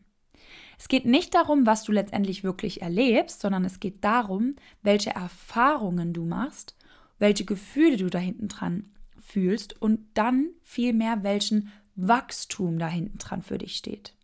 Es 0.77 0.87
geht 0.87 1.05
nicht 1.05 1.35
darum, 1.35 1.65
was 1.65 1.83
du 1.83 1.91
letztendlich 1.91 2.43
wirklich 2.43 2.81
erlebst, 2.81 3.41
sondern 3.41 3.65
es 3.65 3.79
geht 3.79 4.03
darum, 4.03 4.55
welche 4.81 5.11
Erfahrungen 5.11 6.13
du 6.13 6.25
machst, 6.25 6.75
welche 7.19 7.45
Gefühle 7.45 7.97
du 7.97 8.09
da 8.09 8.17
hinten 8.17 8.47
dran 8.47 8.91
fühlst 9.19 9.79
und 9.79 9.99
dann 10.15 10.49
vielmehr 10.63 11.23
welchen 11.23 11.71
Wachstum 11.95 12.79
da 12.79 12.87
hinten 12.87 13.19
dran 13.19 13.43
für 13.43 13.57
dich 13.57 13.75
steht. 13.75 14.15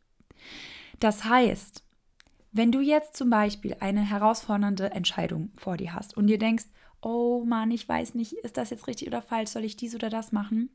Das 0.99 1.25
heißt, 1.25 1.83
wenn 2.51 2.71
du 2.71 2.79
jetzt 2.79 3.15
zum 3.15 3.29
Beispiel 3.29 3.75
eine 3.79 4.01
herausfordernde 4.01 4.91
Entscheidung 4.91 5.51
vor 5.55 5.77
dir 5.77 5.93
hast 5.93 6.15
und 6.17 6.27
dir 6.27 6.37
denkst, 6.37 6.65
oh 7.01 7.43
Mann, 7.45 7.71
ich 7.71 7.87
weiß 7.87 8.15
nicht, 8.15 8.33
ist 8.33 8.57
das 8.57 8.69
jetzt 8.69 8.87
richtig 8.87 9.07
oder 9.07 9.21
falsch, 9.21 9.51
soll 9.51 9.63
ich 9.63 9.75
dies 9.75 9.95
oder 9.95 10.09
das 10.09 10.31
machen? 10.31 10.69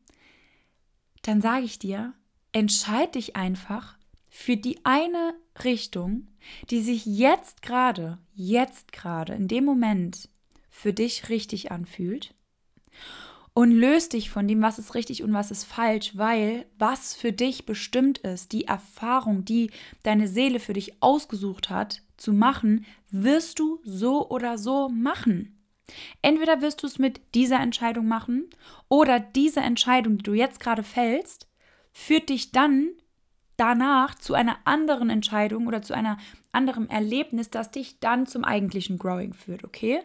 Dann 1.22 1.40
sage 1.40 1.64
ich 1.64 1.78
dir, 1.78 2.14
entscheid 2.52 3.14
dich 3.14 3.36
einfach 3.36 3.96
für 4.28 4.56
die 4.56 4.84
eine 4.84 5.34
Richtung, 5.64 6.28
die 6.70 6.80
sich 6.80 7.04
jetzt 7.06 7.62
gerade, 7.62 8.18
jetzt 8.34 8.92
gerade, 8.92 9.34
in 9.34 9.48
dem 9.48 9.64
Moment 9.64 10.28
für 10.70 10.92
dich 10.92 11.28
richtig 11.28 11.70
anfühlt 11.70 12.34
und 13.54 13.70
löst 13.70 14.14
dich 14.14 14.30
von 14.30 14.48
dem, 14.48 14.62
was 14.62 14.78
ist 14.78 14.94
richtig 14.94 15.22
und 15.22 15.32
was 15.32 15.50
ist 15.50 15.64
falsch, 15.64 16.16
weil 16.16 16.66
was 16.78 17.14
für 17.14 17.32
dich 17.32 17.66
bestimmt 17.66 18.18
ist, 18.18 18.52
die 18.52 18.64
Erfahrung, 18.64 19.44
die 19.44 19.70
deine 20.02 20.28
Seele 20.28 20.58
für 20.58 20.72
dich 20.72 21.02
ausgesucht 21.02 21.68
hat, 21.68 22.02
zu 22.16 22.32
machen, 22.32 22.86
wirst 23.10 23.58
du 23.58 23.80
so 23.84 24.28
oder 24.30 24.56
so 24.56 24.88
machen. 24.88 25.58
Entweder 26.22 26.62
wirst 26.62 26.82
du 26.82 26.86
es 26.86 26.98
mit 26.98 27.20
dieser 27.34 27.60
Entscheidung 27.60 28.06
machen 28.06 28.48
oder 28.88 29.20
diese 29.20 29.60
Entscheidung, 29.60 30.18
die 30.18 30.22
du 30.22 30.32
jetzt 30.32 30.60
gerade 30.60 30.82
fällst, 30.82 31.48
führt 31.92 32.30
dich 32.30 32.52
dann 32.52 32.88
danach 33.58 34.14
zu 34.14 34.32
einer 34.34 34.56
anderen 34.64 35.10
Entscheidung 35.10 35.66
oder 35.66 35.82
zu 35.82 35.92
einer 35.92 36.16
anderen 36.52 36.88
Erlebnis, 36.88 37.50
das 37.50 37.70
dich 37.70 38.00
dann 38.00 38.26
zum 38.26 38.44
eigentlichen 38.44 38.98
Growing 38.98 39.34
führt, 39.34 39.64
okay? 39.64 40.00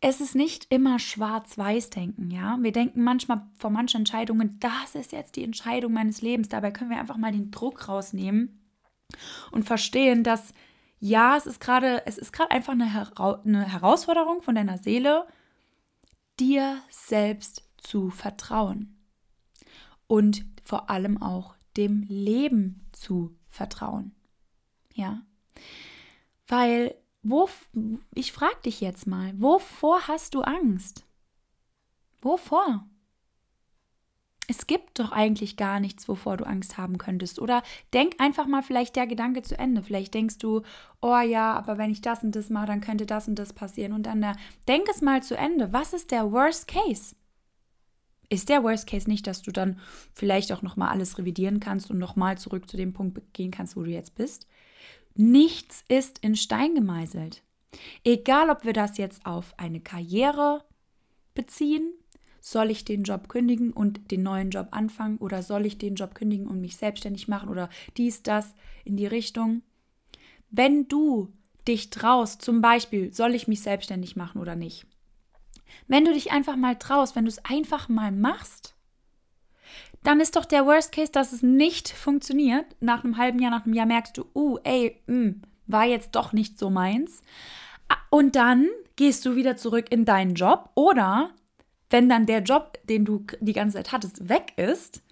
Es 0.00 0.20
ist 0.20 0.34
nicht 0.34 0.66
immer 0.72 0.98
schwarz-weiß-denken, 0.98 2.30
ja? 2.30 2.58
Wir 2.60 2.72
denken 2.72 3.02
manchmal 3.02 3.46
vor 3.56 3.70
manchen 3.70 3.98
Entscheidungen, 3.98 4.58
das 4.60 4.94
ist 4.94 5.12
jetzt 5.12 5.36
die 5.36 5.44
Entscheidung 5.44 5.92
meines 5.92 6.20
Lebens. 6.22 6.48
Dabei 6.48 6.70
können 6.70 6.90
wir 6.90 6.98
einfach 6.98 7.16
mal 7.16 7.32
den 7.32 7.50
Druck 7.50 7.88
rausnehmen 7.88 8.60
und 9.52 9.64
verstehen, 9.64 10.22
dass 10.22 10.52
ja, 10.98 11.36
es 11.36 11.46
ist 11.46 11.60
gerade, 11.60 12.06
es 12.06 12.18
ist 12.18 12.32
gerade 12.32 12.50
einfach 12.50 12.72
eine, 12.72 12.92
Hera 12.92 13.42
eine 13.44 13.70
Herausforderung 13.70 14.42
von 14.42 14.54
deiner 14.54 14.78
Seele, 14.78 15.26
dir 16.40 16.80
selbst 16.90 17.64
zu 17.76 18.10
vertrauen. 18.10 18.96
Und 20.06 20.44
vor 20.62 20.90
allem 20.90 21.20
auch 21.20 21.54
dem 21.76 22.02
Leben 22.08 22.86
zu 22.92 23.36
vertrauen. 23.48 24.14
Ja. 24.94 25.22
Weil, 26.48 26.94
wo, 27.28 27.48
ich 28.14 28.32
frage 28.32 28.60
dich 28.64 28.80
jetzt 28.80 29.06
mal, 29.06 29.32
wovor 29.40 30.08
hast 30.08 30.34
du 30.34 30.42
Angst? 30.42 31.04
Wovor? 32.20 32.86
Es 34.48 34.68
gibt 34.68 35.00
doch 35.00 35.10
eigentlich 35.10 35.56
gar 35.56 35.80
nichts, 35.80 36.08
wovor 36.08 36.36
du 36.36 36.46
Angst 36.46 36.78
haben 36.78 36.98
könntest. 36.98 37.40
Oder 37.40 37.62
denk 37.92 38.20
einfach 38.20 38.46
mal 38.46 38.62
vielleicht 38.62 38.94
der 38.94 39.08
Gedanke 39.08 39.42
zu 39.42 39.58
Ende. 39.58 39.82
Vielleicht 39.82 40.14
denkst 40.14 40.38
du, 40.38 40.62
oh 41.02 41.18
ja, 41.18 41.54
aber 41.54 41.78
wenn 41.78 41.90
ich 41.90 42.00
das 42.00 42.22
und 42.22 42.36
das 42.36 42.48
mache, 42.48 42.66
dann 42.66 42.80
könnte 42.80 43.06
das 43.06 43.26
und 43.26 43.36
das 43.36 43.52
passieren. 43.52 43.92
Und 43.92 44.04
dann 44.04 44.22
da, 44.22 44.36
denk 44.68 44.88
es 44.88 45.02
mal 45.02 45.20
zu 45.22 45.36
Ende. 45.36 45.72
Was 45.72 45.92
ist 45.92 46.12
der 46.12 46.30
Worst 46.30 46.68
Case? 46.68 47.16
ist 48.28 48.48
der 48.48 48.62
Worst 48.64 48.86
Case 48.86 49.08
nicht, 49.08 49.26
dass 49.26 49.42
du 49.42 49.52
dann 49.52 49.78
vielleicht 50.12 50.52
auch 50.52 50.62
nochmal 50.62 50.88
alles 50.88 51.18
revidieren 51.18 51.60
kannst 51.60 51.90
und 51.90 51.98
nochmal 51.98 52.38
zurück 52.38 52.68
zu 52.68 52.76
dem 52.76 52.92
Punkt 52.92 53.20
gehen 53.32 53.50
kannst, 53.50 53.76
wo 53.76 53.82
du 53.82 53.90
jetzt 53.90 54.14
bist. 54.14 54.46
Nichts 55.16 55.84
ist 55.88 56.18
in 56.18 56.36
Stein 56.36 56.74
gemeißelt. 56.74 57.42
Egal, 58.04 58.50
ob 58.50 58.64
wir 58.64 58.72
das 58.72 58.98
jetzt 58.98 59.26
auf 59.26 59.54
eine 59.58 59.80
Karriere 59.80 60.64
beziehen, 61.34 61.92
soll 62.40 62.70
ich 62.70 62.84
den 62.84 63.02
Job 63.02 63.28
kündigen 63.28 63.72
und 63.72 64.10
den 64.12 64.22
neuen 64.22 64.50
Job 64.50 64.68
anfangen 64.70 65.18
oder 65.18 65.42
soll 65.42 65.66
ich 65.66 65.78
den 65.78 65.96
Job 65.96 66.14
kündigen 66.14 66.46
und 66.46 66.60
mich 66.60 66.76
selbstständig 66.76 67.26
machen 67.26 67.48
oder 67.48 67.68
dies, 67.96 68.22
das 68.22 68.54
in 68.84 68.96
die 68.96 69.06
Richtung. 69.06 69.62
Wenn 70.50 70.86
du 70.86 71.32
dich 71.66 71.90
traust, 71.90 72.42
zum 72.42 72.60
Beispiel, 72.60 73.12
soll 73.12 73.34
ich 73.34 73.48
mich 73.48 73.62
selbstständig 73.62 74.14
machen 74.14 74.40
oder 74.40 74.54
nicht, 74.54 74.86
wenn 75.88 76.04
du 76.04 76.12
dich 76.12 76.30
einfach 76.30 76.54
mal 76.56 76.76
traust, 76.76 77.16
wenn 77.16 77.24
du 77.24 77.30
es 77.30 77.44
einfach 77.44 77.88
mal 77.88 78.12
machst, 78.12 78.75
dann 80.06 80.20
ist 80.20 80.36
doch 80.36 80.44
der 80.44 80.66
Worst 80.66 80.92
Case, 80.92 81.10
dass 81.10 81.32
es 81.32 81.42
nicht 81.42 81.88
funktioniert. 81.88 82.64
Nach 82.80 83.02
einem 83.02 83.16
halben 83.16 83.40
Jahr, 83.40 83.50
nach 83.50 83.64
einem 83.64 83.74
Jahr 83.74 83.86
merkst 83.86 84.16
du, 84.16 84.24
uh, 84.34 84.58
ey, 84.62 85.02
mh, 85.06 85.16
mm, 85.16 85.42
war 85.66 85.84
jetzt 85.84 86.14
doch 86.14 86.32
nicht 86.32 86.60
so 86.60 86.70
meins. 86.70 87.22
Und 88.10 88.36
dann 88.36 88.68
gehst 88.94 89.26
du 89.26 89.34
wieder 89.34 89.56
zurück 89.56 89.86
in 89.90 90.04
deinen 90.04 90.34
Job 90.34 90.70
oder 90.74 91.30
wenn 91.90 92.08
dann 92.08 92.26
der 92.26 92.42
Job, 92.42 92.78
den 92.88 93.04
du 93.04 93.24
die 93.40 93.52
ganze 93.52 93.78
Zeit 93.78 93.92
hattest, 93.92 94.28
weg 94.28 94.52
ist, 94.56 95.02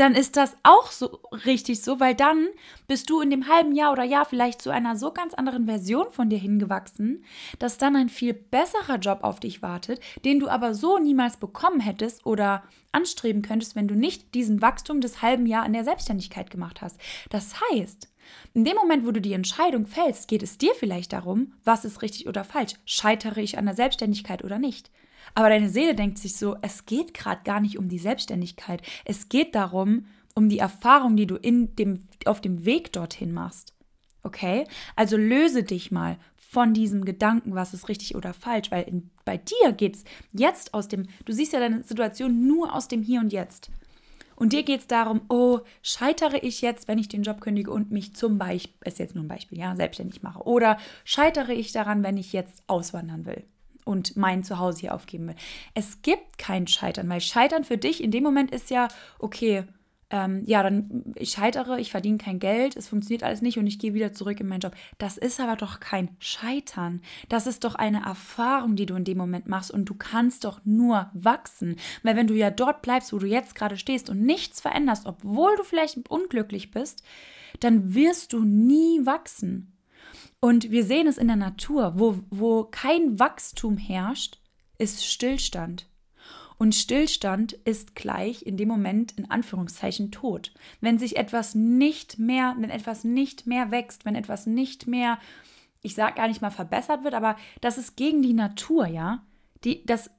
dann 0.00 0.14
ist 0.14 0.36
das 0.36 0.56
auch 0.62 0.90
so 0.90 1.20
richtig 1.44 1.82
so, 1.82 2.00
weil 2.00 2.14
dann 2.14 2.48
bist 2.88 3.10
du 3.10 3.20
in 3.20 3.28
dem 3.28 3.48
halben 3.48 3.74
Jahr 3.74 3.92
oder 3.92 4.02
Jahr 4.02 4.24
vielleicht 4.24 4.62
zu 4.62 4.70
einer 4.70 4.96
so 4.96 5.12
ganz 5.12 5.34
anderen 5.34 5.66
Version 5.66 6.10
von 6.10 6.30
dir 6.30 6.38
hingewachsen, 6.38 7.22
dass 7.58 7.76
dann 7.76 7.96
ein 7.96 8.08
viel 8.08 8.32
besserer 8.32 8.96
Job 8.96 9.18
auf 9.22 9.40
dich 9.40 9.60
wartet, 9.60 10.00
den 10.24 10.40
du 10.40 10.48
aber 10.48 10.74
so 10.74 10.98
niemals 10.98 11.36
bekommen 11.36 11.80
hättest 11.80 12.24
oder 12.24 12.62
anstreben 12.92 13.42
könntest, 13.42 13.76
wenn 13.76 13.88
du 13.88 13.94
nicht 13.94 14.34
diesen 14.34 14.62
Wachstum 14.62 15.02
des 15.02 15.20
halben 15.20 15.44
Jahr 15.44 15.66
in 15.66 15.74
der 15.74 15.84
Selbstständigkeit 15.84 16.50
gemacht 16.50 16.80
hast. 16.80 16.98
Das 17.28 17.54
heißt, 17.60 18.08
in 18.54 18.64
dem 18.64 18.76
Moment, 18.76 19.06
wo 19.06 19.10
du 19.10 19.20
die 19.20 19.34
Entscheidung 19.34 19.86
fällst, 19.86 20.28
geht 20.28 20.42
es 20.42 20.56
dir 20.56 20.74
vielleicht 20.74 21.12
darum, 21.12 21.52
was 21.64 21.84
ist 21.84 22.00
richtig 22.00 22.26
oder 22.26 22.44
falsch. 22.44 22.72
Scheitere 22.86 23.40
ich 23.40 23.58
an 23.58 23.66
der 23.66 23.74
Selbstständigkeit 23.74 24.44
oder 24.44 24.58
nicht? 24.58 24.90
Aber 25.34 25.48
deine 25.48 25.68
Seele 25.68 25.94
denkt 25.94 26.18
sich 26.18 26.36
so, 26.36 26.56
es 26.62 26.86
geht 26.86 27.14
gerade 27.14 27.42
gar 27.44 27.60
nicht 27.60 27.78
um 27.78 27.88
die 27.88 27.98
Selbstständigkeit. 27.98 28.82
Es 29.04 29.28
geht 29.28 29.54
darum, 29.54 30.06
um 30.34 30.48
die 30.48 30.58
Erfahrung, 30.58 31.16
die 31.16 31.26
du 31.26 31.36
in 31.36 31.74
dem, 31.76 32.02
auf 32.24 32.40
dem 32.40 32.64
Weg 32.64 32.92
dorthin 32.92 33.32
machst. 33.32 33.74
Okay? 34.22 34.66
Also 34.96 35.16
löse 35.16 35.62
dich 35.62 35.90
mal 35.90 36.18
von 36.36 36.74
diesem 36.74 37.04
Gedanken, 37.04 37.54
was 37.54 37.74
ist 37.74 37.88
richtig 37.88 38.16
oder 38.16 38.34
falsch, 38.34 38.70
weil 38.70 38.82
in, 38.82 39.10
bei 39.24 39.36
dir 39.36 39.72
geht 39.72 39.96
es 39.96 40.04
jetzt 40.32 40.74
aus 40.74 40.88
dem, 40.88 41.06
du 41.24 41.32
siehst 41.32 41.52
ja 41.52 41.60
deine 41.60 41.84
Situation 41.84 42.46
nur 42.46 42.74
aus 42.74 42.88
dem 42.88 43.02
Hier 43.02 43.20
und 43.20 43.32
Jetzt. 43.32 43.70
Und 44.34 44.52
dir 44.54 44.62
geht 44.62 44.80
es 44.80 44.86
darum, 44.86 45.20
oh, 45.28 45.60
scheitere 45.82 46.38
ich 46.38 46.62
jetzt, 46.62 46.88
wenn 46.88 46.98
ich 46.98 47.08
den 47.08 47.22
Job 47.22 47.42
kündige 47.42 47.70
und 47.70 47.90
mich 47.90 48.16
zum 48.16 48.38
Beispiel, 48.38 48.74
ist 48.84 48.98
jetzt 48.98 49.14
nur 49.14 49.22
ein 49.22 49.28
Beispiel, 49.28 49.58
ja, 49.58 49.76
selbstständig 49.76 50.22
mache. 50.22 50.42
Oder 50.42 50.78
scheitere 51.04 51.52
ich 51.52 51.72
daran, 51.72 52.02
wenn 52.02 52.16
ich 52.16 52.32
jetzt 52.32 52.62
auswandern 52.66 53.26
will 53.26 53.44
und 53.84 54.16
mein 54.16 54.42
Zuhause 54.42 54.80
hier 54.80 54.94
aufgeben 54.94 55.28
will. 55.28 55.36
Es 55.74 56.02
gibt 56.02 56.38
kein 56.38 56.66
Scheitern, 56.66 57.08
weil 57.08 57.20
Scheitern 57.20 57.64
für 57.64 57.78
dich 57.78 58.02
in 58.02 58.10
dem 58.10 58.24
Moment 58.24 58.50
ist 58.50 58.70
ja, 58.70 58.88
okay, 59.18 59.64
ähm, 60.10 60.42
ja, 60.44 60.62
dann 60.62 61.04
ich 61.14 61.30
scheitere, 61.30 61.78
ich 61.78 61.92
verdiene 61.92 62.18
kein 62.18 62.40
Geld, 62.40 62.76
es 62.76 62.88
funktioniert 62.88 63.22
alles 63.22 63.42
nicht 63.42 63.58
und 63.58 63.66
ich 63.66 63.78
gehe 63.78 63.94
wieder 63.94 64.12
zurück 64.12 64.40
in 64.40 64.48
meinen 64.48 64.60
Job. 64.60 64.74
Das 64.98 65.16
ist 65.16 65.38
aber 65.40 65.54
doch 65.54 65.78
kein 65.78 66.10
Scheitern. 66.18 67.00
Das 67.28 67.46
ist 67.46 67.62
doch 67.62 67.76
eine 67.76 68.04
Erfahrung, 68.04 68.74
die 68.74 68.86
du 68.86 68.96
in 68.96 69.04
dem 69.04 69.18
Moment 69.18 69.46
machst 69.46 69.70
und 69.70 69.84
du 69.84 69.94
kannst 69.94 70.44
doch 70.44 70.60
nur 70.64 71.10
wachsen. 71.14 71.76
Weil 72.02 72.16
wenn 72.16 72.26
du 72.26 72.34
ja 72.34 72.50
dort 72.50 72.82
bleibst, 72.82 73.12
wo 73.12 73.18
du 73.18 73.26
jetzt 73.26 73.54
gerade 73.54 73.76
stehst 73.76 74.10
und 74.10 74.20
nichts 74.20 74.60
veränderst, 74.60 75.06
obwohl 75.06 75.54
du 75.56 75.62
vielleicht 75.62 76.10
unglücklich 76.10 76.72
bist, 76.72 77.04
dann 77.60 77.94
wirst 77.94 78.32
du 78.32 78.44
nie 78.44 79.06
wachsen. 79.06 79.72
Und 80.40 80.70
wir 80.70 80.84
sehen 80.84 81.06
es 81.06 81.18
in 81.18 81.26
der 81.26 81.36
Natur, 81.36 81.94
wo, 81.96 82.18
wo 82.30 82.64
kein 82.64 83.18
Wachstum 83.18 83.76
herrscht, 83.76 84.38
ist 84.78 85.04
Stillstand. 85.04 85.86
Und 86.56 86.74
Stillstand 86.74 87.52
ist 87.52 87.94
gleich 87.94 88.42
in 88.42 88.56
dem 88.56 88.68
Moment 88.68 89.12
in 89.12 89.30
Anführungszeichen 89.30 90.10
tot. 90.10 90.52
Wenn 90.80 90.98
sich 90.98 91.16
etwas 91.16 91.54
nicht 91.54 92.18
mehr, 92.18 92.54
wenn 92.58 92.70
etwas 92.70 93.04
nicht 93.04 93.46
mehr 93.46 93.70
wächst, 93.70 94.04
wenn 94.04 94.14
etwas 94.14 94.46
nicht 94.46 94.86
mehr, 94.86 95.18
ich 95.82 95.94
sage 95.94 96.16
gar 96.16 96.28
nicht 96.28 96.42
mal 96.42 96.50
verbessert 96.50 97.04
wird, 97.04 97.14
aber 97.14 97.36
das 97.60 97.78
ist 97.78 97.96
gegen 97.96 98.22
die 98.22 98.34
Natur, 98.34 98.86
ja. 98.86 99.24
Die, 99.64 99.84
das 99.84 100.10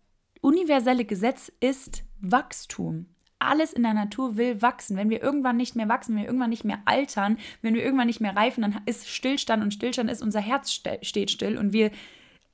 universelle 0.41 1.05
Gesetz 1.05 1.51
ist 1.59 2.03
Wachstum 2.19 3.07
alles 3.41 3.73
in 3.73 3.83
der 3.83 3.93
Natur 3.93 4.37
will 4.37 4.61
wachsen. 4.61 4.97
Wenn 4.97 5.09
wir 5.09 5.21
irgendwann 5.21 5.57
nicht 5.57 5.75
mehr 5.75 5.89
wachsen, 5.89 6.15
wenn 6.15 6.21
wir 6.21 6.27
irgendwann 6.27 6.49
nicht 6.49 6.63
mehr 6.63 6.79
altern, 6.85 7.37
wenn 7.61 7.73
wir 7.73 7.83
irgendwann 7.83 8.07
nicht 8.07 8.21
mehr 8.21 8.35
reifen, 8.35 8.61
dann 8.61 8.81
ist 8.85 9.09
Stillstand 9.09 9.63
und 9.63 9.73
Stillstand 9.73 10.09
ist 10.09 10.21
unser 10.21 10.39
Herz 10.39 10.71
steht 10.71 11.31
still 11.31 11.57
und 11.57 11.73
wir 11.73 11.91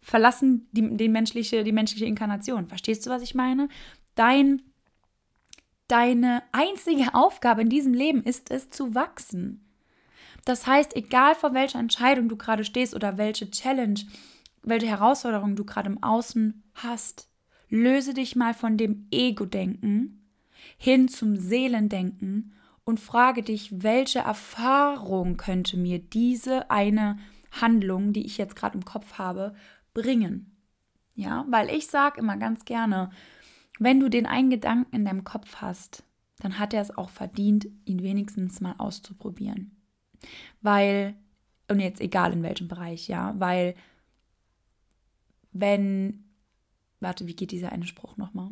verlassen 0.02 0.68
die, 0.72 0.96
die, 0.96 1.10
menschliche, 1.10 1.64
die 1.64 1.72
menschliche 1.72 2.06
Inkarnation. 2.06 2.68
Verstehst 2.68 3.06
du, 3.06 3.10
was 3.10 3.22
ich 3.22 3.36
meine? 3.36 3.68
Dein, 4.16 4.62
deine 5.88 6.44
einzige 6.52 7.14
Aufgabe 7.14 7.62
in 7.62 7.70
diesem 7.70 7.94
Leben 7.94 8.24
ist 8.24 8.52
es 8.52 8.70
zu 8.70 8.96
wachsen. 8.96 9.64
Das 10.46 10.66
heißt, 10.66 10.96
egal 10.96 11.36
vor 11.36 11.54
welcher 11.54 11.80
Entscheidung 11.80 12.30
du 12.30 12.38
gerade 12.38 12.64
stehst 12.64 12.96
oder 12.96 13.18
welche 13.18 13.52
Challenge, 13.52 14.00
welche 14.64 14.88
Herausforderung 14.88 15.56
du 15.56 15.66
gerade 15.66 15.90
im 15.90 16.02
Außen 16.02 16.64
hast, 16.74 17.30
löse 17.70 18.14
dich 18.14 18.38
mal 18.38 18.54
von 18.54 18.78
dem 18.78 19.08
Ego-Denken 19.12 20.27
hin 20.78 21.08
zum 21.08 21.38
Seelendenken 21.38 22.54
und 22.84 23.00
frage 23.00 23.44
dich, 23.44 23.84
welche 23.84 24.20
Erfahrung 24.20 25.38
könnte 25.38 25.78
mir 25.78 26.00
diese 26.00 26.70
eine 26.72 27.18
Handlung, 27.52 28.14
die 28.14 28.26
ich 28.26 28.38
jetzt 28.38 28.56
gerade 28.56 28.78
im 28.78 28.86
Kopf 28.86 29.14
habe, 29.18 29.56
bringen. 29.94 30.58
Ja, 31.16 31.46
weil 31.50 31.70
ich 31.70 31.88
sage 31.88 32.20
immer 32.20 32.38
ganz 32.38 32.64
gerne, 32.66 33.10
wenn 33.80 34.00
du 34.00 34.10
den 34.10 34.26
einen 34.26 34.50
Gedanken 34.50 34.96
in 34.96 35.06
deinem 35.06 35.24
Kopf 35.24 35.58
hast, 35.58 36.04
dann 36.40 36.60
hat 36.60 36.74
er 36.74 36.82
es 36.82 36.96
auch 36.96 37.10
verdient, 37.10 37.68
ihn 37.86 38.04
wenigstens 38.04 38.62
mal 38.62 38.76
auszuprobieren. 38.78 39.76
Weil, 40.62 41.16
und 41.68 41.80
jetzt 41.80 42.02
egal 42.02 42.34
in 42.34 42.44
welchem 42.44 42.68
Bereich, 42.68 43.08
ja, 43.08 43.34
weil 43.40 43.76
wenn, 45.52 46.26
warte, 47.00 47.28
wie 47.28 47.36
geht 47.36 47.52
dieser 47.52 47.72
eine 47.72 47.88
Spruch 47.88 48.18
nochmal? 48.18 48.52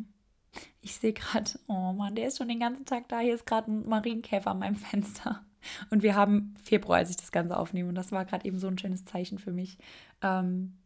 Ich 0.80 0.96
sehe 0.96 1.12
gerade, 1.12 1.50
oh 1.66 1.92
Mann, 1.92 2.14
der 2.14 2.28
ist 2.28 2.38
schon 2.38 2.48
den 2.48 2.60
ganzen 2.60 2.84
Tag 2.84 3.08
da. 3.08 3.20
Hier 3.20 3.34
ist 3.34 3.46
gerade 3.46 3.70
ein 3.70 3.88
Marienkäfer 3.88 4.50
an 4.50 4.60
meinem 4.60 4.76
Fenster. 4.76 5.44
Und 5.90 6.02
wir 6.02 6.14
haben 6.14 6.54
Februar, 6.62 6.98
als 6.98 7.10
ich 7.10 7.16
das 7.16 7.32
Ganze 7.32 7.56
aufnehme. 7.56 7.88
Und 7.88 7.94
das 7.94 8.12
war 8.12 8.24
gerade 8.24 8.46
eben 8.46 8.58
so 8.58 8.68
ein 8.68 8.78
schönes 8.78 9.04
Zeichen 9.04 9.38
für 9.38 9.52
mich. 9.52 9.78
Ähm, 10.22 10.78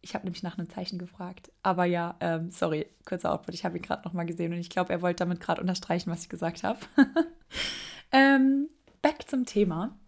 ich 0.00 0.14
habe 0.14 0.24
nämlich 0.24 0.42
nach 0.42 0.58
einem 0.58 0.68
Zeichen 0.68 0.98
gefragt. 0.98 1.50
Aber 1.62 1.84
ja, 1.84 2.16
ähm, 2.20 2.50
sorry, 2.50 2.86
kurzer 3.06 3.32
Output. 3.32 3.54
Ich 3.54 3.64
habe 3.64 3.78
ihn 3.78 3.82
gerade 3.82 4.02
nochmal 4.04 4.26
gesehen 4.26 4.52
und 4.52 4.58
ich 4.58 4.70
glaube, 4.70 4.92
er 4.92 5.02
wollte 5.02 5.24
damit 5.24 5.40
gerade 5.40 5.60
unterstreichen, 5.60 6.10
was 6.10 6.22
ich 6.22 6.28
gesagt 6.28 6.62
habe. 6.62 6.78
ähm, 8.12 8.68
back 9.00 9.28
zum 9.28 9.46
Thema. 9.46 9.98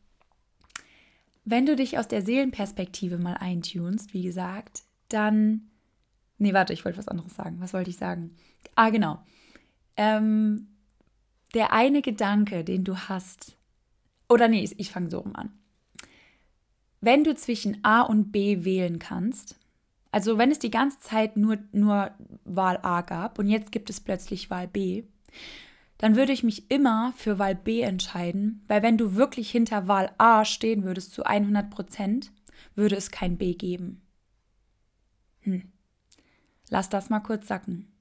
Wenn 1.45 1.65
du 1.65 1.77
dich 1.77 1.99
aus 1.99 2.09
der 2.09 2.23
Seelenperspektive 2.23 3.19
mal 3.19 3.35
eintunst, 3.35 4.13
wie 4.13 4.23
gesagt, 4.23 4.83
dann. 5.09 5.71
Nee, 6.39 6.53
warte, 6.53 6.73
ich 6.73 6.85
wollte 6.85 6.99
was 6.99 7.09
anderes 7.09 7.35
sagen. 7.35 7.57
Was 7.61 7.73
wollte 7.73 7.91
ich 7.91 7.97
sagen? 7.97 8.37
Ah, 8.75 8.91
genau. 8.91 9.23
Ähm, 9.97 10.69
der 11.55 11.73
eine 11.73 12.03
Gedanke, 12.03 12.65
den 12.65 12.85
du 12.85 12.97
hast, 12.97 13.57
oder 14.29 14.49
nee, 14.49 14.69
ich 14.77 14.91
fange 14.91 15.11
so 15.11 15.21
rum 15.21 15.35
an. 15.35 15.53
Wenn 17.01 17.25
du 17.25 17.35
zwischen 17.35 17.85
A 17.85 18.03
und 18.03 18.33
B 18.33 18.65
wählen 18.65 18.99
kannst, 18.99 19.57
also 20.11 20.39
wenn 20.39 20.51
es 20.51 20.59
die 20.59 20.71
ganze 20.71 20.99
Zeit 21.01 21.37
nur, 21.37 21.59
nur 21.73 22.11
Wahl 22.45 22.79
A 22.83 23.03
gab 23.03 23.39
und 23.39 23.49
jetzt 23.49 23.73
gibt 23.73 23.91
es 23.91 24.01
plötzlich 24.01 24.51
Wahl 24.51 24.67
B, 24.67 25.05
dann 25.99 26.17
würde 26.17 26.33
ich 26.33 26.43
mich 26.43 26.71
immer 26.71 27.13
für 27.17 27.39
Wahl 27.39 27.55
B 27.55 27.81
entscheiden, 27.81 28.65
weil 28.69 28.83
wenn 28.83 28.99
du 28.99 29.15
wirklich 29.15 29.51
hinter 29.51 29.89
Wahl 29.89 30.13
A 30.19 30.45
stehen 30.45 30.85
würdest 30.85 31.13
zu 31.13 31.25
100 31.25 31.71
Prozent, 31.71 32.33
würde 32.75 32.97
es 32.97 33.11
kein 33.11 33.39
B 33.39 33.55
geben. 33.55 34.03
Hm. 35.41 35.73
Lass 36.71 36.89
das 36.89 37.11
mal 37.11 37.21
kurz 37.21 37.49
sacken. 37.49 37.93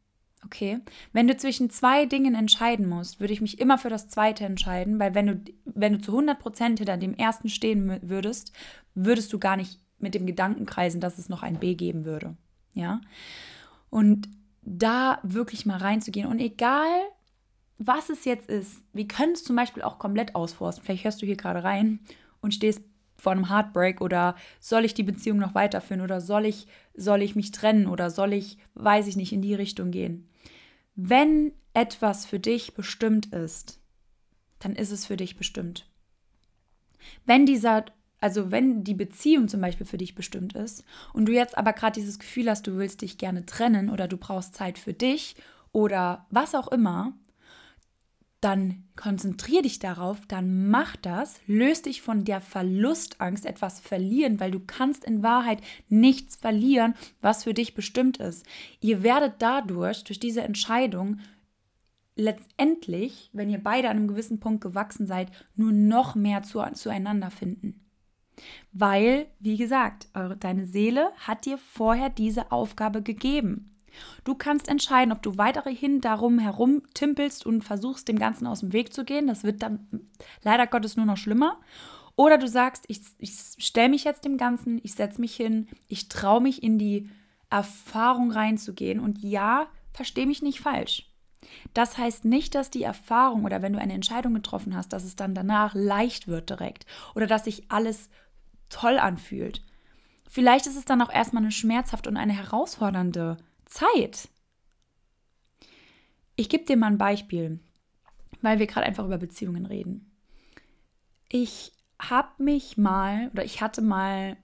Okay. 0.46 0.80
Wenn 1.12 1.28
du 1.28 1.36
zwischen 1.36 1.70
zwei 1.70 2.06
Dingen 2.06 2.36
entscheiden 2.36 2.88
musst, 2.88 3.20
würde 3.20 3.34
ich 3.34 3.42
mich 3.42 3.60
immer 3.60 3.78
für 3.78 3.90
das 3.90 4.08
zweite 4.08 4.46
entscheiden, 4.46 5.00
weil 5.00 5.16
wenn 5.16 5.28
du, 5.28 5.42
wenn 5.66 5.94
du 5.94 6.02
zu 6.02 6.12
100 6.12 6.40
Prozent 6.40 6.80
hinter 6.80 6.98
dem 6.98 7.16
ersten 7.16 7.50
stehen 7.50 8.00
würdest, 8.04 8.52
würdest 8.94 9.34
du 9.34 9.40
gar 9.40 9.58
nicht 9.58 9.80
mit 9.98 10.14
dem 10.14 10.26
Gedanken 10.26 10.66
kreisen, 10.66 11.02
dass 11.02 11.18
es 11.18 11.30
noch 11.30 11.42
ein 11.42 11.60
B 11.60 11.74
geben 11.74 12.06
würde. 12.06 12.38
Ja. 12.74 13.02
Und 13.90 14.30
da 14.62 15.20
wirklich 15.24 15.66
mal 15.66 15.78
reinzugehen 15.78 16.28
und 16.28 16.40
egal, 16.40 16.90
was 17.78 18.10
es 18.10 18.26
jetzt 18.26 18.50
ist, 18.50 18.84
wir 18.94 19.08
können 19.08 19.34
es 19.34 19.44
zum 19.44 19.56
Beispiel 19.56 19.84
auch 19.84 20.00
komplett 20.00 20.36
ausforsten. 20.36 20.84
Vielleicht 20.84 21.04
hörst 21.04 21.22
du 21.22 21.26
hier 21.26 21.36
gerade 21.36 21.64
rein 21.64 22.00
und 22.42 22.54
stehst 22.54 22.82
vor 23.18 23.32
einem 23.32 23.50
Heartbreak 23.50 24.02
oder 24.02 24.36
soll 24.60 24.86
ich 24.86 24.94
die 24.94 25.04
Beziehung 25.04 25.38
noch 25.38 25.56
weiterführen 25.56 26.02
oder 26.02 26.22
soll 26.22 26.46
ich, 26.46 26.68
soll 26.96 27.22
ich 27.22 27.36
mich 27.36 27.52
trennen 27.52 27.88
oder 27.88 28.10
soll 28.10 28.34
ich, 28.34 28.58
weiß 28.76 29.08
ich 29.08 29.16
nicht, 29.16 29.34
in 29.34 29.42
die 29.42 29.56
Richtung 29.56 29.92
gehen. 29.92 30.30
Wenn 30.96 31.54
etwas 31.74 32.26
für 32.26 32.40
dich 32.40 32.74
bestimmt 32.74 33.28
ist, 33.34 33.80
dann 34.60 34.76
ist 34.76 34.92
es 34.92 35.06
für 35.06 35.18
dich 35.18 35.38
bestimmt. 35.38 35.90
Wenn 37.26 37.46
dieser, 37.46 37.86
also 38.20 38.52
wenn 38.52 38.84
die 38.84 38.94
Beziehung 38.94 39.48
zum 39.48 39.62
Beispiel 39.62 39.86
für 39.86 39.98
dich 39.98 40.16
bestimmt 40.16 40.54
ist 40.54 40.84
und 41.14 41.26
du 41.26 41.34
jetzt 41.34 41.58
aber 41.58 41.74
gerade 41.74 42.00
dieses 42.00 42.20
Gefühl 42.20 42.50
hast, 42.50 42.66
du 42.68 42.78
willst 42.78 43.02
dich 43.02 43.18
gerne 43.18 43.46
trennen 43.46 43.90
oder 43.90 44.08
du 44.08 44.18
brauchst 44.18 44.56
Zeit 44.56 44.80
für 44.80 44.94
dich 44.94 45.36
oder 45.72 46.26
was 46.30 46.56
auch 46.56 46.70
immer, 46.70 47.14
dann 48.46 48.84
konzentrier 48.96 49.64
dich 49.64 49.80
darauf, 49.80 50.26
dann 50.28 50.70
mach 50.70 50.96
das, 50.98 51.40
löst 51.48 51.88
dich 51.88 52.04
von 52.04 52.26
der 52.26 52.42
Verlustangst, 52.42 53.46
etwas 53.46 53.80
verlieren, 53.80 54.40
weil 54.40 54.52
du 54.52 54.60
kannst 54.60 55.04
in 55.04 55.24
Wahrheit 55.24 55.62
nichts 55.90 56.36
verlieren, 56.36 56.94
was 57.22 57.44
für 57.44 57.56
dich 57.56 57.74
bestimmt 57.74 58.18
ist. 58.18 58.46
Ihr 58.82 59.02
werdet 59.02 59.36
dadurch, 59.40 60.04
durch 60.04 60.20
diese 60.20 60.44
Entscheidung, 60.44 61.20
letztendlich, 62.16 63.32
wenn 63.34 63.50
ihr 63.50 63.62
beide 63.62 63.90
an 63.90 63.98
einem 63.98 64.08
gewissen 64.08 64.40
Punkt 64.40 64.62
gewachsen 64.62 65.08
seid, 65.08 65.32
nur 65.56 65.72
noch 65.72 66.14
mehr 66.14 66.44
zu, 66.44 66.62
zueinander 66.74 67.32
finden. 67.32 67.82
Weil, 68.72 69.26
wie 69.40 69.58
gesagt, 69.58 70.08
eure, 70.14 70.38
deine 70.38 70.68
Seele 70.68 71.12
hat 71.18 71.46
dir 71.46 71.58
vorher 71.58 72.10
diese 72.10 72.52
Aufgabe 72.52 73.02
gegeben. 73.02 73.75
Du 74.24 74.36
kannst 74.36 74.68
entscheiden, 74.68 75.12
ob 75.12 75.22
du 75.22 75.38
weiterhin 75.38 76.02
darum 76.02 76.40
herum 76.40 76.84
timpelst 76.94 77.46
und 77.46 77.64
versuchst, 77.64 78.08
dem 78.08 78.20
Ganzen 78.20 78.48
aus 78.48 78.62
dem 78.62 78.74
Weg 78.74 78.94
zu 78.94 79.06
gehen. 79.06 79.28
Das 79.28 79.44
wird 79.44 79.62
dann 79.62 79.88
leider 80.44 80.68
Gottes 80.68 80.98
nur 80.98 81.06
noch 81.06 81.18
schlimmer. 81.18 81.60
Oder 82.16 82.38
du 82.38 82.48
sagst, 82.48 82.86
ich, 82.88 83.02
ich 83.20 83.34
stelle 83.58 83.90
mich 83.90 84.04
jetzt 84.06 84.26
dem 84.26 84.38
Ganzen, 84.38 84.80
ich 84.84 84.94
setze 84.94 85.20
mich 85.20 85.36
hin, 85.36 85.68
ich 85.88 86.08
traue 86.08 86.42
mich 86.42 86.64
in 86.64 86.80
die 86.80 87.10
Erfahrung 87.50 88.32
reinzugehen. 88.32 89.00
Und 89.00 89.20
ja, 89.20 89.68
verstehe 89.94 90.28
mich 90.28 90.42
nicht 90.42 90.62
falsch. 90.62 91.12
Das 91.74 91.98
heißt 91.98 92.26
nicht, 92.26 92.56
dass 92.56 92.70
die 92.70 92.84
Erfahrung 92.84 93.46
oder 93.46 93.62
wenn 93.62 93.74
du 93.74 93.80
eine 93.80 93.94
Entscheidung 93.94 94.34
getroffen 94.34 94.76
hast, 94.76 94.94
dass 94.94 95.04
es 95.04 95.16
dann 95.16 95.36
danach 95.36 95.74
leicht 95.74 96.28
wird 96.28 96.50
direkt 96.50 96.86
oder 97.14 97.28
dass 97.28 97.46
sich 97.46 97.70
alles 97.70 98.10
toll 98.70 98.98
anfühlt. 98.98 99.62
Vielleicht 100.28 100.68
ist 100.68 100.76
es 100.76 100.86
dann 100.86 101.02
auch 101.02 101.12
erstmal 101.12 101.44
eine 101.44 101.52
schmerzhafte 101.52 102.10
und 102.10 102.18
eine 102.18 102.34
herausfordernde 102.34 103.38
Zeit. 103.76 104.30
Ich 106.38 106.50
gebe 106.50 106.66
dir 106.66 106.78
mal 106.78 106.88
ein 106.88 106.98
Beispiel, 106.98 107.60
weil 108.42 108.60
wir 108.60 108.68
gerade 108.68 108.86
einfach 108.86 109.06
über 109.06 109.18
Beziehungen 109.18 109.66
reden. 109.66 110.12
Ich 111.30 111.74
habe 112.00 112.42
mich 112.44 112.78
mal, 112.78 113.30
oder 113.34 113.44
ich 113.44 113.62
hatte 113.62 113.82
mal, 113.82 114.38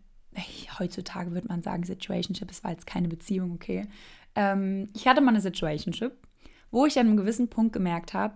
heutzutage 0.80 1.32
würde 1.32 1.48
man 1.48 1.62
sagen 1.62 1.84
Situationship, 1.84 2.52
es 2.52 2.64
war 2.64 2.72
jetzt 2.72 2.86
keine 2.86 3.08
Beziehung, 3.08 3.54
okay. 3.54 3.88
Ähm, 4.36 4.90
ich 4.94 5.08
hatte 5.08 5.22
mal 5.22 5.30
eine 5.30 5.42
Situationship, 5.42 6.14
wo 6.70 6.86
ich 6.86 7.00
an 7.00 7.08
einem 7.08 7.18
gewissen 7.18 7.50
Punkt 7.50 7.74
gemerkt 7.74 8.14
habe, 8.14 8.36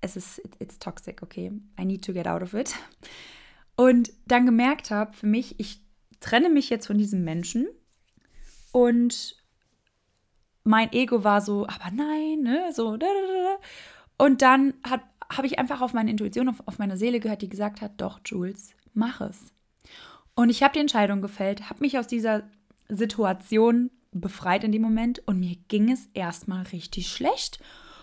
es 0.00 0.16
ist, 0.16 0.42
it's 0.58 0.78
toxic, 0.78 1.22
okay. 1.22 1.52
I 1.78 1.84
need 1.84 2.04
to 2.04 2.12
get 2.12 2.26
out 2.26 2.42
of 2.42 2.54
it. 2.54 2.74
Und 3.76 4.12
dann 4.26 4.46
gemerkt 4.46 4.90
habe, 4.90 5.12
für 5.12 5.26
mich, 5.26 5.60
ich 5.60 5.80
trenne 6.20 6.48
mich 6.48 6.70
jetzt 6.70 6.86
von 6.86 6.98
diesem 6.98 7.22
Menschen 7.22 7.68
und 8.72 9.41
mein 10.64 10.92
Ego 10.92 11.24
war 11.24 11.40
so, 11.40 11.66
aber 11.66 11.90
nein, 11.92 12.42
ne, 12.42 12.70
so. 12.72 12.98
Und 14.18 14.42
dann 14.42 14.74
habe 14.84 15.46
ich 15.46 15.58
einfach 15.58 15.80
auf 15.80 15.92
meine 15.92 16.10
Intuition, 16.10 16.48
auf, 16.48 16.62
auf 16.66 16.78
meine 16.78 16.96
Seele 16.96 17.20
gehört, 17.20 17.42
die 17.42 17.48
gesagt 17.48 17.80
hat, 17.80 17.92
doch, 17.96 18.20
Jules, 18.24 18.74
mach 18.94 19.20
es. 19.20 19.52
Und 20.34 20.50
ich 20.50 20.62
habe 20.62 20.74
die 20.74 20.80
Entscheidung 20.80 21.20
gefällt, 21.20 21.68
habe 21.68 21.80
mich 21.80 21.98
aus 21.98 22.06
dieser 22.06 22.44
Situation 22.88 23.90
befreit 24.12 24.64
in 24.64 24.72
dem 24.72 24.82
Moment 24.82 25.22
und 25.26 25.40
mir 25.40 25.56
ging 25.68 25.90
es 25.90 26.08
erstmal 26.14 26.62
richtig 26.64 27.08
schlecht. 27.08 27.58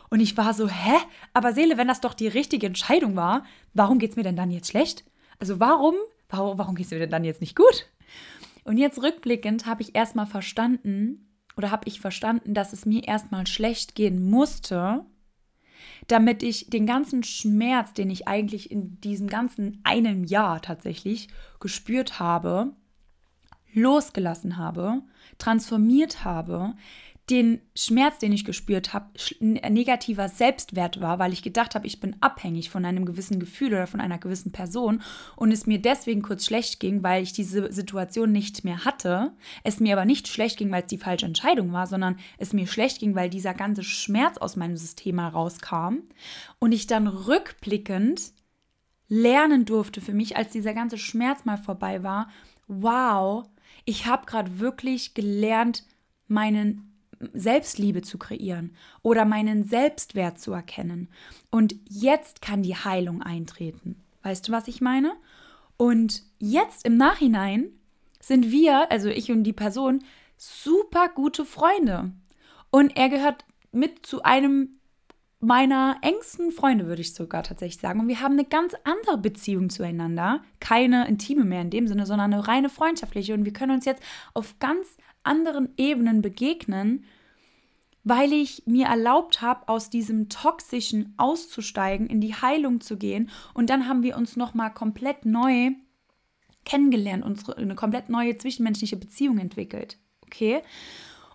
Und 0.10 0.20
ich 0.20 0.36
war 0.38 0.54
so, 0.54 0.68
hä? 0.68 0.98
Aber 1.34 1.54
Seele, 1.54 1.78
wenn 1.78 1.88
das 1.88 2.02
doch 2.02 2.16
die 2.16 2.28
richtige 2.28 2.66
Entscheidung 2.66 3.16
war, 3.16 3.46
warum 3.74 4.00
geht 4.00 4.12
es 4.12 4.16
mir 4.16 4.24
denn 4.24 4.36
dann 4.36 4.52
jetzt 4.52 4.70
schlecht? 4.70 5.06
Also 5.38 5.60
warum, 5.60 5.96
warum, 6.30 6.58
warum 6.58 6.76
geht 6.76 6.88
es 6.88 6.92
mir 6.92 7.00
denn 7.00 7.12
dann 7.12 7.24
jetzt 7.24 7.42
nicht 7.42 7.56
gut? 7.56 7.88
Und 8.64 8.78
jetzt 8.78 9.02
rückblickend 9.02 9.66
habe 9.68 9.84
ich 9.84 9.96
erstmal 9.96 10.26
verstanden, 10.26 11.29
oder 11.56 11.72
habe 11.72 11.88
ich 11.88 12.00
verstanden, 12.00 12.54
dass 12.54 12.74
es 12.74 12.86
mir 12.86 13.08
erstmal 13.08 13.48
schlecht 13.48 13.96
gehen 13.96 14.30
musste, 14.30 15.06
damit 16.08 16.44
ich 16.44 16.70
den 16.70 16.86
ganzen 16.86 17.24
Schmerz, 17.24 17.94
den 17.94 18.10
ich 18.10 18.28
eigentlich 18.28 18.72
in 18.72 19.00
diesem 19.02 19.28
ganzen 19.28 19.80
einem 19.84 20.24
Jahr 20.24 20.62
tatsächlich 20.62 21.28
gespürt 21.60 22.20
habe, 22.20 22.74
losgelassen 23.74 24.58
habe, 24.58 25.02
transformiert 25.38 26.24
habe, 26.24 26.74
den 27.30 27.62
Schmerz, 27.76 28.18
den 28.18 28.32
ich 28.32 28.44
gespürt 28.44 28.94
habe, 28.94 29.12
ein 29.40 29.74
negativer 29.74 30.30
Selbstwert 30.30 31.00
war, 31.00 31.20
weil 31.20 31.32
ich 31.32 31.44
gedacht 31.44 31.76
habe, 31.76 31.86
ich 31.86 32.00
bin 32.00 32.16
abhängig 32.22 32.70
von 32.70 32.86
einem 32.86 33.06
gewissen 33.06 33.40
Gefühl 33.40 33.74
oder 33.74 33.88
von 33.88 34.02
einer 34.02 34.18
gewissen 34.18 34.52
Person 34.52 35.02
und 35.36 35.52
es 35.52 35.68
mir 35.68 35.80
deswegen 35.80 36.22
kurz 36.22 36.46
schlecht 36.46 36.80
ging, 36.80 37.04
weil 37.04 37.22
ich 37.22 37.34
diese 37.34 37.72
Situation 37.72 38.32
nicht 38.32 38.64
mehr 38.64 38.84
hatte. 38.84 39.34
Es 39.64 39.80
mir 39.80 39.94
aber 39.94 40.06
nicht 40.06 40.28
schlecht 40.28 40.58
ging, 40.58 40.72
weil 40.72 40.82
es 40.84 40.90
die 40.90 40.98
falsche 40.98 41.28
Entscheidung 41.28 41.72
war, 41.72 41.86
sondern 41.86 42.18
es 42.38 42.54
mir 42.54 42.66
schlecht 42.66 43.00
ging, 43.00 43.14
weil 43.16 43.30
dieser 43.30 43.54
ganze 43.54 43.84
Schmerz 43.84 44.38
aus 44.38 44.56
meinem 44.56 44.78
System 44.78 45.20
herauskam 45.20 45.98
und 46.58 46.72
ich 46.72 46.88
dann 46.88 47.08
rückblickend 47.08 48.34
lernen 49.08 49.66
durfte 49.66 50.02
für 50.02 50.14
mich, 50.14 50.38
als 50.38 50.52
dieser 50.52 50.74
ganze 50.74 50.98
Schmerz 50.98 51.46
mal 51.46 51.58
vorbei 51.58 52.04
war, 52.04 52.30
wow, 52.68 53.46
ich 53.86 54.06
habe 54.06 54.26
gerade 54.26 54.60
wirklich 54.60 55.14
gelernt, 55.16 55.84
meinen 56.28 56.89
Selbstliebe 57.34 58.02
zu 58.02 58.18
kreieren 58.18 58.76
oder 59.02 59.26
meinen 59.26 59.64
Selbstwert 59.64 60.40
zu 60.40 60.52
erkennen. 60.54 61.10
Und 61.52 61.76
jetzt 61.90 62.42
kann 62.42 62.64
die 62.64 62.76
Heilung 62.76 63.22
eintreten. 63.22 63.98
Weißt 64.24 64.48
du, 64.48 64.52
was 64.52 64.68
ich 64.68 64.82
meine? 64.82 65.14
Und 65.78 66.24
jetzt 66.40 66.86
im 66.86 66.98
Nachhinein 66.98 67.70
sind 68.20 68.52
wir, 68.52 68.92
also 68.92 69.10
ich 69.10 69.32
und 69.32 69.44
die 69.44 69.54
Person, 69.54 70.04
super 70.38 71.10
gute 71.10 71.46
Freunde. 71.46 72.12
Und 72.70 72.96
er 72.98 73.10
gehört 73.10 73.46
mit 73.72 74.06
zu 74.06 74.24
einem 74.24 74.80
meiner 75.42 75.98
engsten 76.02 76.52
Freunde, 76.52 76.88
würde 76.88 77.02
ich 77.02 77.14
sogar 77.14 77.44
tatsächlich 77.44 77.80
sagen. 77.80 78.02
Und 78.02 78.08
wir 78.10 78.20
haben 78.20 78.34
eine 78.34 78.46
ganz 78.46 78.74
andere 78.84 79.18
Beziehung 79.18 79.70
zueinander. 79.70 80.44
Keine 80.60 81.08
intime 81.08 81.46
mehr 81.46 81.62
in 81.62 81.70
dem 81.70 81.88
Sinne, 81.88 82.06
sondern 82.06 82.34
eine 82.34 82.48
reine 82.48 82.70
freundschaftliche. 82.70 83.34
Und 83.34 83.46
wir 83.46 83.54
können 83.54 83.72
uns 83.72 83.86
jetzt 83.86 84.04
auf 84.34 84.60
ganz 84.60 84.98
anderen 85.24 85.70
Ebenen 85.78 86.22
begegnen, 86.22 87.06
weil 88.04 88.34
ich 88.34 88.64
mir 88.66 88.88
erlaubt 88.88 89.42
habe, 89.42 89.68
aus 89.68 89.90
diesem 89.90 90.30
toxischen 90.30 91.14
auszusteigen, 91.18 92.08
in 92.08 92.22
die 92.22 92.34
Heilung 92.34 92.82
zu 92.82 92.98
gehen. 92.98 93.30
Und 93.54 93.70
dann 93.70 93.88
haben 93.88 94.04
wir 94.04 94.18
uns 94.18 94.36
nochmal 94.36 94.74
komplett 94.74 95.26
neu 95.26 95.72
kennengelernt, 96.66 97.24
unsere, 97.24 97.58
eine 97.58 97.76
komplett 97.76 98.10
neue 98.10 98.38
zwischenmenschliche 98.38 98.98
Beziehung 98.98 99.38
entwickelt. 99.38 99.98
Okay? 100.26 100.62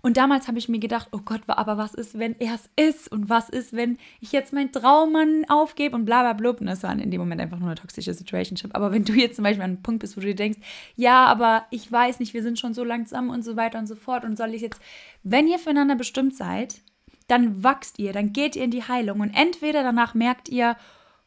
Und 0.05 0.19
damals 0.19 0.49
habe 0.49 0.59
ich 0.59 0.69
mir 0.69 0.81
gedacht, 0.81 1.09
oh 1.13 1.21
Gott, 1.25 1.41
aber 1.47 1.79
was 1.79 1.95
ist, 1.95 2.19
wenn 2.19 2.39
er 2.39 2.57
es 2.57 2.69
ist? 2.77 3.11
Und 3.11 3.31
was 3.31 3.49
ist, 3.49 3.73
wenn 3.73 3.97
ich 4.21 4.33
jetzt 4.33 4.53
meinen 4.53 4.71
Traummann 4.71 5.47
aufgebe 5.49 5.97
und 5.97 6.05
bla 6.05 6.21
bla 6.21 6.35
bla. 6.35 6.51
Und 6.51 6.67
das 6.67 6.83
war 6.83 6.93
in 6.93 7.11
dem 7.11 7.23
Moment 7.23 7.41
einfach 7.41 7.59
nur 7.59 7.69
eine 7.69 7.81
toxische 7.81 8.13
Situationship. 8.13 8.75
Aber 8.75 8.93
wenn 8.93 9.07
du 9.07 9.15
jetzt 9.15 9.37
zum 9.37 9.45
Beispiel 9.45 9.63
an 9.63 9.71
einem 9.71 9.83
Punkt 9.83 10.01
bist, 10.01 10.15
wo 10.19 10.21
du 10.21 10.27
dir 10.27 10.35
denkst, 10.35 10.59
ja, 10.95 11.25
aber 11.25 11.65
ich 11.71 11.91
weiß 11.91 12.21
nicht, 12.21 12.35
wir 12.35 12.43
sind 12.43 12.59
schon 12.59 12.75
so 12.75 12.85
langsam 12.85 13.31
und 13.31 13.47
so 13.47 13.57
weiter 13.57 13.79
und 13.79 13.87
so 13.87 13.97
fort. 13.97 14.27
Und 14.27 14.37
soll 14.37 14.53
ich 14.53 14.61
jetzt, 14.61 14.79
wenn 15.23 15.49
ihr 15.49 15.59
füreinander 15.59 15.95
bestimmt 15.95 16.37
seid, 16.37 16.83
dann 17.29 17.65
wachst 17.65 17.99
ihr, 17.99 18.13
dann 18.13 18.35
geht 18.35 18.57
ihr 18.57 18.65
in 18.65 18.73
die 18.73 18.87
Heilung. 18.87 19.21
Und 19.21 19.33
entweder 19.35 19.83
danach 19.83 20.13
merkt 20.13 20.51
ihr, 20.51 20.77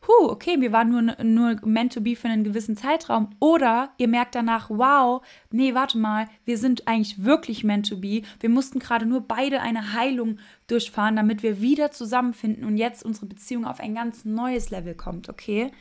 huh, 0.07 0.29
okay, 0.29 0.59
wir 0.59 0.71
waren 0.71 0.89
nur, 0.89 1.23
nur 1.23 1.55
meant 1.65 1.93
to 1.93 2.01
be 2.01 2.15
für 2.15 2.27
einen 2.27 2.43
gewissen 2.43 2.77
Zeitraum. 2.77 3.29
Oder 3.39 3.91
ihr 3.97 4.07
merkt 4.07 4.35
danach, 4.35 4.69
wow, 4.69 5.25
nee, 5.51 5.73
warte 5.73 5.97
mal, 5.97 6.27
wir 6.45 6.57
sind 6.57 6.87
eigentlich 6.87 7.23
wirklich 7.23 7.63
meant 7.63 7.89
to 7.89 7.97
be. 7.97 8.21
Wir 8.39 8.49
mussten 8.49 8.79
gerade 8.79 9.05
nur 9.05 9.21
beide 9.21 9.61
eine 9.61 9.93
Heilung 9.93 10.39
durchfahren, 10.67 11.15
damit 11.15 11.43
wir 11.43 11.61
wieder 11.61 11.91
zusammenfinden 11.91 12.65
und 12.65 12.77
jetzt 12.77 13.03
unsere 13.03 13.25
Beziehung 13.25 13.65
auf 13.65 13.79
ein 13.79 13.95
ganz 13.95 14.25
neues 14.25 14.69
Level 14.69 14.95
kommt, 14.95 15.29
okay? 15.29 15.71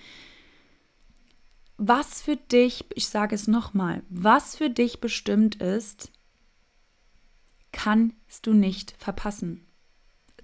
Was 1.79 2.23
für 2.23 2.37
dich, 2.37 2.85
ich 2.95 3.09
sage 3.09 3.35
es 3.35 3.49
nochmal, 3.49 4.03
was 4.09 4.57
für 4.57 4.71
dich 4.71 5.01
bestimmt 5.01 5.57
ist, 5.57 6.11
kannst 7.73 8.47
du 8.47 8.55
nicht 8.55 8.95
verpassen. 8.99 9.67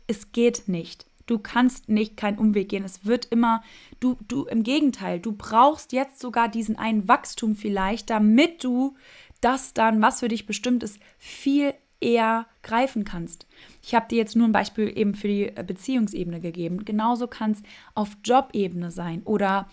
Es 0.06 0.32
geht 0.32 0.68
nicht. 0.68 1.06
Du 1.26 1.38
kannst 1.38 1.88
nicht 1.88 2.16
keinen 2.16 2.38
Umweg 2.38 2.68
gehen. 2.68 2.84
Es 2.84 3.04
wird 3.06 3.26
immer, 3.26 3.62
du, 4.00 4.16
du, 4.28 4.44
im 4.46 4.62
Gegenteil, 4.62 5.20
du 5.20 5.32
brauchst 5.32 5.92
jetzt 5.92 6.20
sogar 6.20 6.48
diesen 6.48 6.76
einen 6.76 7.08
Wachstum 7.08 7.54
vielleicht, 7.56 8.10
damit 8.10 8.64
du 8.64 8.96
das 9.40 9.74
dann, 9.74 10.00
was 10.00 10.20
für 10.20 10.28
dich 10.28 10.46
bestimmt 10.46 10.82
ist, 10.82 10.98
viel 11.18 11.74
eher 12.00 12.46
greifen 12.62 13.04
kannst. 13.04 13.46
Ich 13.82 13.94
habe 13.94 14.08
dir 14.08 14.18
jetzt 14.18 14.36
nur 14.36 14.46
ein 14.46 14.52
Beispiel 14.52 14.92
eben 14.96 15.14
für 15.14 15.28
die 15.28 15.48
äh, 15.48 15.64
Beziehungsebene 15.66 16.40
gegeben. 16.40 16.84
Genauso 16.84 17.28
kann 17.28 17.52
es 17.52 17.62
auf 17.94 18.16
Jobebene 18.24 18.90
sein 18.90 19.22
oder 19.24 19.68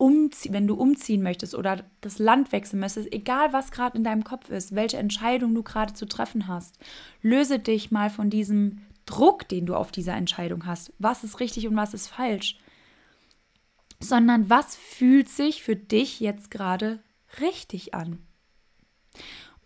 wenn 0.00 0.68
du 0.68 0.74
umziehen 0.74 1.24
möchtest 1.24 1.56
oder 1.56 1.84
das 2.02 2.20
Land 2.20 2.52
wechseln 2.52 2.78
möchtest, 2.78 3.12
egal 3.12 3.52
was 3.52 3.72
gerade 3.72 3.98
in 3.98 4.04
deinem 4.04 4.22
Kopf 4.22 4.48
ist, 4.48 4.76
welche 4.76 4.96
Entscheidung 4.96 5.56
du 5.56 5.64
gerade 5.64 5.92
zu 5.92 6.06
treffen 6.06 6.46
hast, 6.46 6.78
löse 7.20 7.58
dich 7.58 7.90
mal 7.90 8.08
von 8.08 8.30
diesem 8.30 8.82
Druck, 9.08 9.48
den 9.48 9.66
du 9.66 9.74
auf 9.74 9.90
dieser 9.90 10.14
Entscheidung 10.14 10.66
hast. 10.66 10.92
Was 10.98 11.24
ist 11.24 11.40
richtig 11.40 11.66
und 11.66 11.76
was 11.76 11.94
ist 11.94 12.08
falsch? 12.08 12.58
Sondern 14.00 14.50
was 14.50 14.76
fühlt 14.76 15.28
sich 15.28 15.62
für 15.62 15.76
dich 15.76 16.20
jetzt 16.20 16.50
gerade 16.50 17.00
richtig 17.40 17.94
an? 17.94 18.18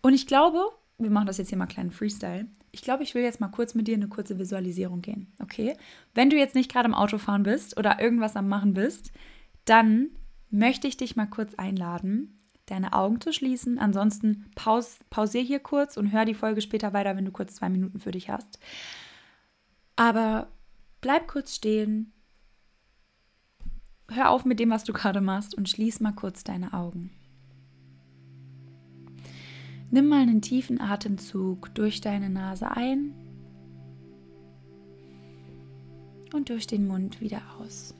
Und 0.01 0.13
ich 0.13 0.27
glaube, 0.27 0.59
wir 0.97 1.09
machen 1.09 1.27
das 1.27 1.37
jetzt 1.37 1.49
hier 1.49 1.57
mal 1.57 1.67
kleinen 1.67 1.91
Freestyle. 1.91 2.47
Ich 2.71 2.81
glaube, 2.81 3.03
ich 3.03 3.13
will 3.13 3.21
jetzt 3.21 3.39
mal 3.39 3.49
kurz 3.49 3.75
mit 3.75 3.87
dir 3.87 3.95
eine 3.95 4.07
kurze 4.07 4.39
Visualisierung 4.39 5.01
gehen. 5.01 5.31
Okay? 5.41 5.77
Wenn 6.13 6.29
du 6.29 6.37
jetzt 6.37 6.55
nicht 6.55 6.71
gerade 6.71 6.87
im 6.87 6.95
Auto 6.95 7.17
fahren 7.17 7.43
bist 7.43 7.77
oder 7.77 7.99
irgendwas 8.01 8.35
am 8.35 8.47
Machen 8.47 8.73
bist, 8.73 9.11
dann 9.65 10.09
möchte 10.49 10.87
ich 10.87 10.97
dich 10.97 11.15
mal 11.15 11.27
kurz 11.27 11.53
einladen, 11.55 12.39
deine 12.67 12.93
Augen 12.93 13.19
zu 13.19 13.33
schließen. 13.33 13.77
Ansonsten 13.77 14.45
paus 14.55 14.99
pausier 15.09 15.41
hier 15.41 15.59
kurz 15.59 15.97
und 15.97 16.11
hör 16.11 16.25
die 16.25 16.33
Folge 16.33 16.61
später 16.61 16.93
weiter, 16.93 17.15
wenn 17.15 17.25
du 17.25 17.31
kurz 17.31 17.55
zwei 17.55 17.69
Minuten 17.69 17.99
für 17.99 18.11
dich 18.11 18.29
hast. 18.29 18.59
Aber 19.95 20.47
bleib 21.01 21.27
kurz 21.27 21.55
stehen, 21.55 22.13
hör 24.09 24.31
auf 24.31 24.45
mit 24.45 24.59
dem, 24.59 24.69
was 24.69 24.83
du 24.83 24.93
gerade 24.93 25.21
machst 25.21 25.55
und 25.55 25.69
schließ 25.69 25.99
mal 25.99 26.13
kurz 26.13 26.43
deine 26.43 26.73
Augen. 26.73 27.11
Nimm 29.91 30.07
mal 30.07 30.21
einen 30.21 30.41
tiefen 30.41 30.81
Atemzug 30.81 31.73
durch 31.75 32.01
deine 32.01 32.29
Nase 32.29 32.71
ein 32.71 33.13
und 36.33 36.49
durch 36.49 36.65
den 36.65 36.87
Mund 36.87 37.21
wieder 37.21 37.41
aus. 37.59 37.93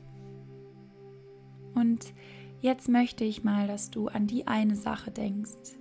Und 1.75 2.13
jetzt 2.61 2.89
möchte 2.89 3.23
ich 3.23 3.43
mal, 3.43 3.67
dass 3.67 3.91
du 3.91 4.07
an 4.07 4.25
die 4.25 4.47
eine 4.47 4.75
Sache 4.75 5.11
denkst, 5.11 5.77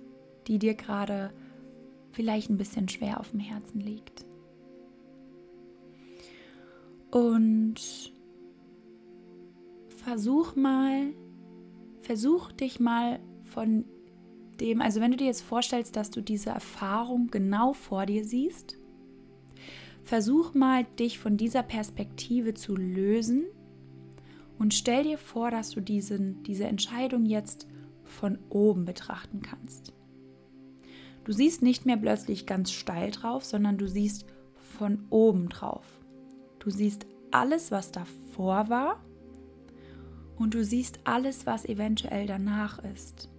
die 0.47 0.59
dir 0.59 0.75
gerade 0.75 1.33
vielleicht 2.11 2.49
ein 2.51 2.57
bisschen 2.57 2.89
schwer 2.89 3.19
auf 3.19 3.31
dem 3.31 3.39
Herzen 3.39 3.79
liegt. 3.79 4.25
Und 7.13 7.75
versuch 9.87 10.55
mal, 10.55 11.13
versuch 12.01 12.51
dich 12.51 12.79
mal 12.79 13.19
von 13.43 13.85
dem, 14.59 14.81
also 14.81 14.99
wenn 14.99 15.11
du 15.11 15.17
dir 15.17 15.27
jetzt 15.27 15.43
vorstellst, 15.43 15.95
dass 15.95 16.09
du 16.09 16.21
diese 16.21 16.49
Erfahrung 16.49 17.27
genau 17.27 17.73
vor 17.73 18.07
dir 18.07 18.25
siehst, 18.25 18.79
versuch 20.01 20.55
mal, 20.55 20.85
dich 20.97 21.19
von 21.19 21.37
dieser 21.37 21.61
Perspektive 21.61 22.55
zu 22.55 22.75
lösen 22.75 23.43
und 24.57 24.73
stell 24.73 25.03
dir 25.03 25.19
vor, 25.19 25.51
dass 25.51 25.69
du 25.69 25.81
diesen, 25.81 26.41
diese 26.41 26.65
Entscheidung 26.65 27.27
jetzt 27.27 27.67
von 28.03 28.39
oben 28.49 28.85
betrachten 28.85 29.43
kannst. 29.43 29.93
Du 31.25 31.31
siehst 31.31 31.61
nicht 31.61 31.85
mehr 31.85 31.97
plötzlich 31.97 32.47
ganz 32.47 32.71
steil 32.71 33.11
drauf, 33.11 33.45
sondern 33.45 33.77
du 33.77 33.87
siehst 33.87 34.25
von 34.55 35.05
oben 35.11 35.49
drauf. 35.49 36.02
Du 36.63 36.69
siehst 36.69 37.05
alles, 37.31 37.71
was 37.71 37.91
davor 37.91 38.69
war 38.69 39.03
und 40.37 40.53
du 40.53 40.63
siehst 40.63 41.01
alles, 41.03 41.45
was 41.45 41.65
eventuell 41.65 42.25
danach 42.25 42.79
ist. 42.85 43.29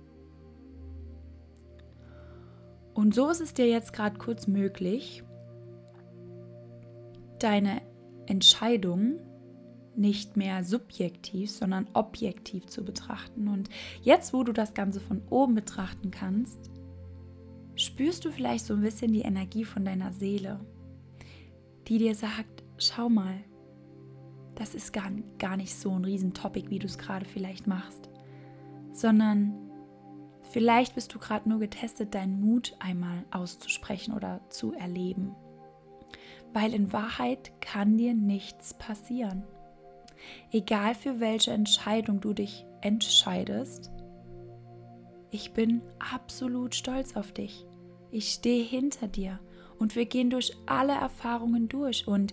Und 2.92 3.14
so 3.14 3.30
ist 3.30 3.40
es 3.40 3.54
dir 3.54 3.66
jetzt 3.66 3.94
gerade 3.94 4.18
kurz 4.18 4.46
möglich, 4.46 5.24
deine 7.38 7.80
Entscheidung 8.26 9.18
nicht 9.96 10.36
mehr 10.36 10.62
subjektiv, 10.62 11.50
sondern 11.50 11.88
objektiv 11.94 12.66
zu 12.66 12.84
betrachten. 12.84 13.48
Und 13.48 13.70
jetzt, 14.02 14.34
wo 14.34 14.44
du 14.44 14.52
das 14.52 14.74
Ganze 14.74 15.00
von 15.00 15.22
oben 15.30 15.54
betrachten 15.54 16.10
kannst, 16.10 16.70
spürst 17.74 18.24
du 18.26 18.30
vielleicht 18.30 18.66
so 18.66 18.74
ein 18.74 18.82
bisschen 18.82 19.12
die 19.12 19.22
Energie 19.22 19.64
von 19.64 19.84
deiner 19.84 20.12
Seele, 20.12 20.60
die 21.88 21.98
dir 21.98 22.14
sagt, 22.14 22.63
schau 22.86 23.08
mal, 23.08 23.42
das 24.54 24.74
ist 24.74 24.92
gar, 24.92 25.10
gar 25.38 25.56
nicht 25.56 25.74
so 25.74 25.90
ein 25.90 26.04
Riesentopic, 26.04 26.70
wie 26.70 26.78
du 26.78 26.86
es 26.86 26.98
gerade 26.98 27.24
vielleicht 27.24 27.66
machst, 27.66 28.08
sondern 28.92 29.54
vielleicht 30.50 30.94
bist 30.94 31.14
du 31.14 31.18
gerade 31.18 31.48
nur 31.48 31.58
getestet, 31.58 32.14
deinen 32.14 32.40
Mut 32.40 32.76
einmal 32.78 33.24
auszusprechen 33.30 34.14
oder 34.14 34.40
zu 34.48 34.72
erleben. 34.72 35.34
Weil 36.52 36.72
in 36.72 36.92
Wahrheit 36.92 37.60
kann 37.60 37.96
dir 37.96 38.14
nichts 38.14 38.74
passieren. 38.74 39.42
Egal 40.52 40.94
für 40.94 41.18
welche 41.18 41.50
Entscheidung 41.50 42.20
du 42.20 42.32
dich 42.32 42.64
entscheidest, 42.80 43.90
ich 45.30 45.52
bin 45.52 45.82
absolut 45.98 46.76
stolz 46.76 47.16
auf 47.16 47.32
dich. 47.32 47.66
Ich 48.12 48.32
stehe 48.32 48.62
hinter 48.62 49.08
dir 49.08 49.40
und 49.80 49.96
wir 49.96 50.06
gehen 50.06 50.30
durch 50.30 50.56
alle 50.66 50.92
Erfahrungen 50.92 51.68
durch. 51.68 52.06
Und 52.06 52.32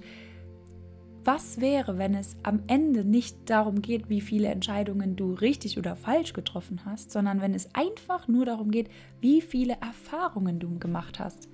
was 1.23 1.61
wäre, 1.61 1.97
wenn 1.97 2.15
es 2.15 2.35
am 2.43 2.63
Ende 2.67 3.05
nicht 3.05 3.49
darum 3.49 3.81
geht, 3.81 4.09
wie 4.09 4.21
viele 4.21 4.47
Entscheidungen 4.47 5.15
du 5.15 5.33
richtig 5.33 5.77
oder 5.77 5.95
falsch 5.95 6.33
getroffen 6.33 6.81
hast, 6.85 7.11
sondern 7.11 7.41
wenn 7.41 7.53
es 7.53 7.73
einfach 7.75 8.27
nur 8.27 8.45
darum 8.45 8.71
geht, 8.71 8.89
wie 9.19 9.41
viele 9.41 9.77
Erfahrungen 9.81 10.59
du 10.59 10.79
gemacht 10.79 11.19
hast? 11.19 11.49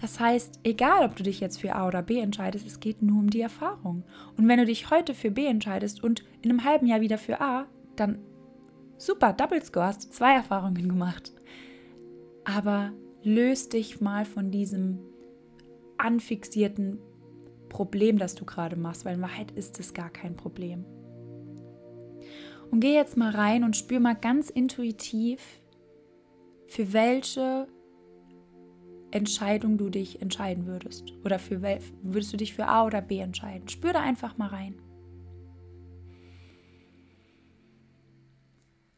Das 0.00 0.18
heißt, 0.18 0.60
egal 0.64 1.04
ob 1.04 1.14
du 1.14 1.22
dich 1.22 1.38
jetzt 1.38 1.60
für 1.60 1.76
A 1.76 1.86
oder 1.86 2.02
B 2.02 2.18
entscheidest, 2.18 2.66
es 2.66 2.80
geht 2.80 3.02
nur 3.02 3.20
um 3.20 3.30
die 3.30 3.40
Erfahrung. 3.40 4.02
Und 4.36 4.48
wenn 4.48 4.58
du 4.58 4.66
dich 4.66 4.90
heute 4.90 5.14
für 5.14 5.30
B 5.30 5.46
entscheidest 5.46 6.02
und 6.02 6.24
in 6.42 6.50
einem 6.50 6.64
halben 6.64 6.86
Jahr 6.86 7.00
wieder 7.00 7.18
für 7.18 7.40
A, 7.40 7.66
dann 7.94 8.18
super, 8.96 9.32
Double 9.32 9.62
Score, 9.62 9.86
hast 9.86 10.04
du 10.04 10.10
zwei 10.10 10.34
Erfahrungen 10.34 10.88
gemacht. 10.88 11.32
Aber 12.44 12.92
löst 13.22 13.74
dich 13.74 14.00
mal 14.00 14.24
von 14.24 14.50
diesem 14.50 14.98
anfixierten 15.98 16.98
Problem, 17.72 18.18
das 18.18 18.34
du 18.34 18.44
gerade 18.44 18.76
machst, 18.76 19.04
weil 19.04 19.16
in 19.16 19.22
Wahrheit 19.22 19.50
ist 19.52 19.80
es 19.80 19.94
gar 19.94 20.10
kein 20.10 20.36
Problem. 20.36 20.84
Und 22.70 22.80
geh 22.80 22.94
jetzt 22.94 23.16
mal 23.16 23.34
rein 23.34 23.64
und 23.64 23.76
spür 23.76 23.98
mal 23.98 24.14
ganz 24.14 24.50
intuitiv, 24.50 25.40
für 26.68 26.92
welche 26.92 27.66
Entscheidung 29.10 29.78
du 29.78 29.90
dich 29.90 30.22
entscheiden 30.22 30.66
würdest. 30.66 31.12
Oder 31.24 31.38
für 31.38 31.62
würdest 31.62 32.32
du 32.32 32.36
dich 32.36 32.54
für 32.54 32.66
A 32.66 32.86
oder 32.86 33.00
B 33.00 33.18
entscheiden? 33.18 33.68
Spür 33.68 33.92
da 33.92 34.00
einfach 34.00 34.38
mal 34.38 34.48
rein. 34.48 34.74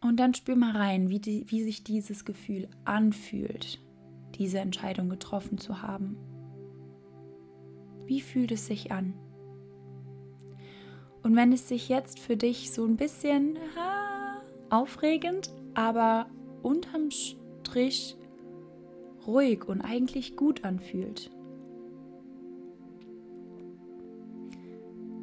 Und 0.00 0.18
dann 0.18 0.34
spür 0.34 0.54
mal 0.54 0.76
rein, 0.76 1.08
wie, 1.08 1.18
die, 1.18 1.50
wie 1.50 1.62
sich 1.62 1.82
dieses 1.82 2.24
Gefühl 2.24 2.68
anfühlt, 2.84 3.80
diese 4.34 4.58
Entscheidung 4.58 5.08
getroffen 5.08 5.58
zu 5.58 5.80
haben. 5.80 6.16
Wie 8.06 8.20
fühlt 8.20 8.52
es 8.52 8.66
sich 8.66 8.92
an? 8.92 9.14
Und 11.22 11.36
wenn 11.36 11.52
es 11.52 11.68
sich 11.68 11.88
jetzt 11.88 12.18
für 12.18 12.36
dich 12.36 12.70
so 12.70 12.84
ein 12.84 12.96
bisschen 12.96 13.58
aufregend, 14.68 15.52
aber 15.72 16.26
unterm 16.62 17.10
Strich 17.10 18.16
ruhig 19.26 19.66
und 19.66 19.80
eigentlich 19.80 20.36
gut 20.36 20.64
anfühlt, 20.64 21.30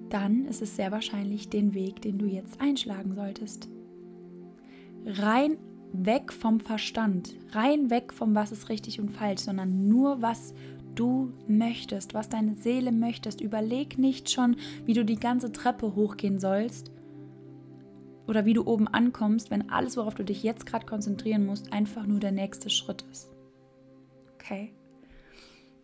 dann 0.09 0.45
ist 0.45 0.61
es 0.61 0.75
sehr 0.75 0.91
wahrscheinlich 0.91 1.49
den 1.49 1.73
Weg, 1.73 2.01
den 2.01 2.17
du 2.17 2.25
jetzt 2.25 2.59
einschlagen 2.59 3.15
solltest. 3.15 3.69
Rein 5.05 5.57
weg 5.93 6.31
vom 6.31 6.59
Verstand, 6.59 7.35
rein 7.51 7.89
weg 7.89 8.13
vom 8.13 8.35
was 8.35 8.51
ist 8.51 8.69
richtig 8.69 8.99
und 8.99 9.09
falsch, 9.09 9.41
sondern 9.41 9.87
nur 9.87 10.21
was 10.21 10.53
du 10.95 11.33
möchtest, 11.47 12.13
was 12.13 12.29
deine 12.29 12.55
Seele 12.55 12.91
möchtest. 12.91 13.41
Überleg 13.41 13.97
nicht 13.97 14.29
schon, 14.29 14.55
wie 14.85 14.93
du 14.93 15.05
die 15.05 15.19
ganze 15.19 15.51
Treppe 15.51 15.95
hochgehen 15.95 16.39
sollst 16.39 16.91
oder 18.27 18.45
wie 18.45 18.53
du 18.53 18.65
oben 18.65 18.87
ankommst, 18.87 19.51
wenn 19.51 19.69
alles, 19.69 19.97
worauf 19.97 20.15
du 20.15 20.23
dich 20.23 20.43
jetzt 20.43 20.65
gerade 20.65 20.85
konzentrieren 20.85 21.45
musst, 21.45 21.73
einfach 21.73 22.05
nur 22.05 22.19
der 22.19 22.31
nächste 22.31 22.69
Schritt 22.69 23.03
ist 23.11 23.31
okay. 24.41 24.73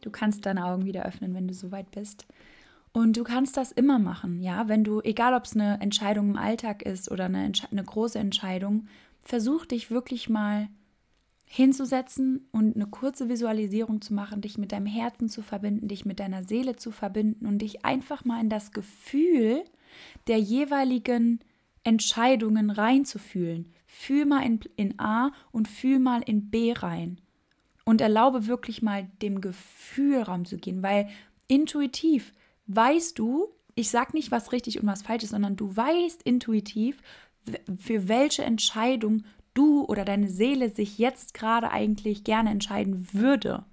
Du 0.01 0.09
kannst 0.09 0.45
deine 0.45 0.65
Augen 0.65 0.85
wieder 0.85 1.05
öffnen, 1.05 1.33
wenn 1.33 1.47
du 1.47 1.53
soweit 1.53 1.91
bist. 1.91 2.25
Und 2.93 3.17
du 3.17 3.23
kannst 3.23 3.57
das 3.57 3.71
immer 3.71 3.99
machen, 3.99 4.41
ja, 4.41 4.67
wenn 4.67 4.83
du, 4.83 5.01
egal 5.01 5.33
ob 5.33 5.45
es 5.45 5.55
eine 5.55 5.79
Entscheidung 5.81 6.29
im 6.29 6.37
Alltag 6.37 6.81
ist 6.81 7.11
oder 7.11 7.25
eine, 7.25 7.51
eine 7.71 7.83
große 7.83 8.17
Entscheidung, 8.17 8.87
versuch 9.21 9.65
dich 9.65 9.91
wirklich 9.91 10.29
mal 10.29 10.69
hinzusetzen 11.49 12.47
und 12.51 12.75
eine 12.75 12.87
kurze 12.87 13.29
Visualisierung 13.29 14.01
zu 14.01 14.13
machen, 14.13 14.41
dich 14.41 14.57
mit 14.57 14.73
deinem 14.73 14.85
Herzen 14.85 15.29
zu 15.29 15.41
verbinden, 15.41 15.87
dich 15.87 16.05
mit 16.05 16.19
deiner 16.19 16.43
Seele 16.43 16.75
zu 16.75 16.91
verbinden 16.91 17.47
und 17.47 17.59
dich 17.59 17.85
einfach 17.85 18.25
mal 18.25 18.41
in 18.41 18.49
das 18.49 18.73
Gefühl 18.73 19.63
der 20.27 20.39
jeweiligen 20.39 21.39
Entscheidungen 21.83 22.69
reinzufühlen. 22.69 23.71
Fühl 23.85 24.25
mal 24.25 24.45
in, 24.45 24.59
in 24.75 24.99
A 24.99 25.31
und 25.51 25.69
fühl 25.69 25.99
mal 25.99 26.21
in 26.21 26.49
B 26.49 26.73
rein 26.73 27.21
und 27.85 28.01
erlaube 28.01 28.47
wirklich 28.47 28.81
mal 28.81 29.07
dem 29.21 29.39
Gefühl 29.39 30.21
Raum 30.21 30.43
zu 30.43 30.57
gehen, 30.57 30.83
weil 30.83 31.07
intuitiv 31.47 32.33
weißt 32.67 33.17
du, 33.17 33.47
ich 33.75 33.89
sag 33.89 34.13
nicht, 34.13 34.31
was 34.31 34.51
richtig 34.51 34.81
und 34.81 34.87
was 34.87 35.03
falsch 35.03 35.23
ist, 35.23 35.29
sondern 35.29 35.55
du 35.55 35.73
weißt 35.73 36.23
intuitiv, 36.23 37.01
für 37.79 38.09
welche 38.09 38.43
Entscheidung 38.43 39.23
du 39.57 39.85
oder 39.85 40.05
deine 40.05 40.29
Seele 40.29 40.69
sich 40.69 40.97
jetzt 40.97 41.33
gerade 41.33 41.71
eigentlich 41.71 42.23
gerne 42.23 42.51
entscheiden 42.51 43.07
würde. 43.13 43.65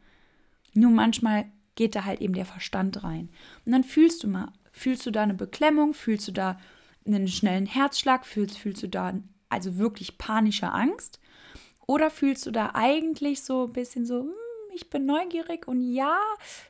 Nur 0.72 0.90
manchmal 0.90 1.46
geht 1.74 1.94
da 1.94 2.04
halt 2.04 2.20
eben 2.20 2.34
der 2.34 2.46
Verstand 2.46 3.04
rein. 3.04 3.28
Und 3.64 3.72
dann 3.72 3.84
fühlst 3.84 4.22
du 4.22 4.28
mal, 4.28 4.52
fühlst 4.72 5.06
du 5.06 5.10
da 5.10 5.22
eine 5.22 5.34
Beklemmung, 5.34 5.94
fühlst 5.94 6.28
du 6.28 6.32
da 6.32 6.58
einen 7.06 7.28
schnellen 7.28 7.66
Herzschlag, 7.66 8.24
fühlst, 8.24 8.58
fühlst 8.58 8.82
du 8.82 8.88
da 8.88 9.14
also 9.48 9.78
wirklich 9.78 10.18
panische 10.18 10.72
Angst 10.72 11.20
oder 11.86 12.10
fühlst 12.10 12.46
du 12.46 12.50
da 12.50 12.70
eigentlich 12.74 13.42
so 13.42 13.66
ein 13.66 13.72
bisschen 13.72 14.06
so, 14.06 14.20
hm, 14.20 14.32
ich 14.74 14.90
bin 14.90 15.06
neugierig 15.06 15.68
und 15.68 15.92
ja, 15.92 16.18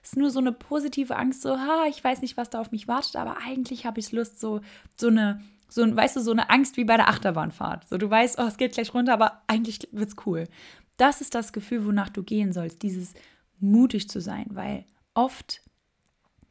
ist 0.02 0.16
nur 0.16 0.30
so 0.30 0.38
eine 0.38 0.52
positive 0.52 1.16
Angst, 1.16 1.42
so, 1.42 1.56
ha, 1.56 1.86
ich 1.88 2.02
weiß 2.02 2.20
nicht, 2.20 2.36
was 2.36 2.50
da 2.50 2.60
auf 2.60 2.72
mich 2.72 2.88
wartet, 2.88 3.16
aber 3.16 3.38
eigentlich 3.38 3.86
habe 3.86 4.00
ich 4.00 4.12
Lust, 4.12 4.40
so, 4.40 4.60
so 4.96 5.06
eine, 5.06 5.42
so 5.74 5.82
ein, 5.82 5.96
weißt 5.96 6.16
du, 6.16 6.20
so 6.20 6.30
eine 6.30 6.50
Angst 6.50 6.76
wie 6.76 6.84
bei 6.84 6.96
der 6.96 7.08
Achterbahnfahrt. 7.08 7.88
So, 7.88 7.98
du 7.98 8.08
weißt, 8.08 8.38
oh, 8.38 8.46
es 8.46 8.56
geht 8.56 8.72
gleich 8.72 8.94
runter, 8.94 9.12
aber 9.12 9.42
eigentlich 9.46 9.88
wird 9.92 10.08
es 10.08 10.16
cool. 10.26 10.48
Das 10.96 11.20
ist 11.20 11.34
das 11.34 11.52
Gefühl, 11.52 11.84
wonach 11.84 12.08
du 12.08 12.22
gehen 12.22 12.52
sollst, 12.52 12.82
dieses 12.82 13.14
mutig 13.58 14.08
zu 14.08 14.20
sein, 14.20 14.46
weil 14.50 14.84
oft 15.14 15.62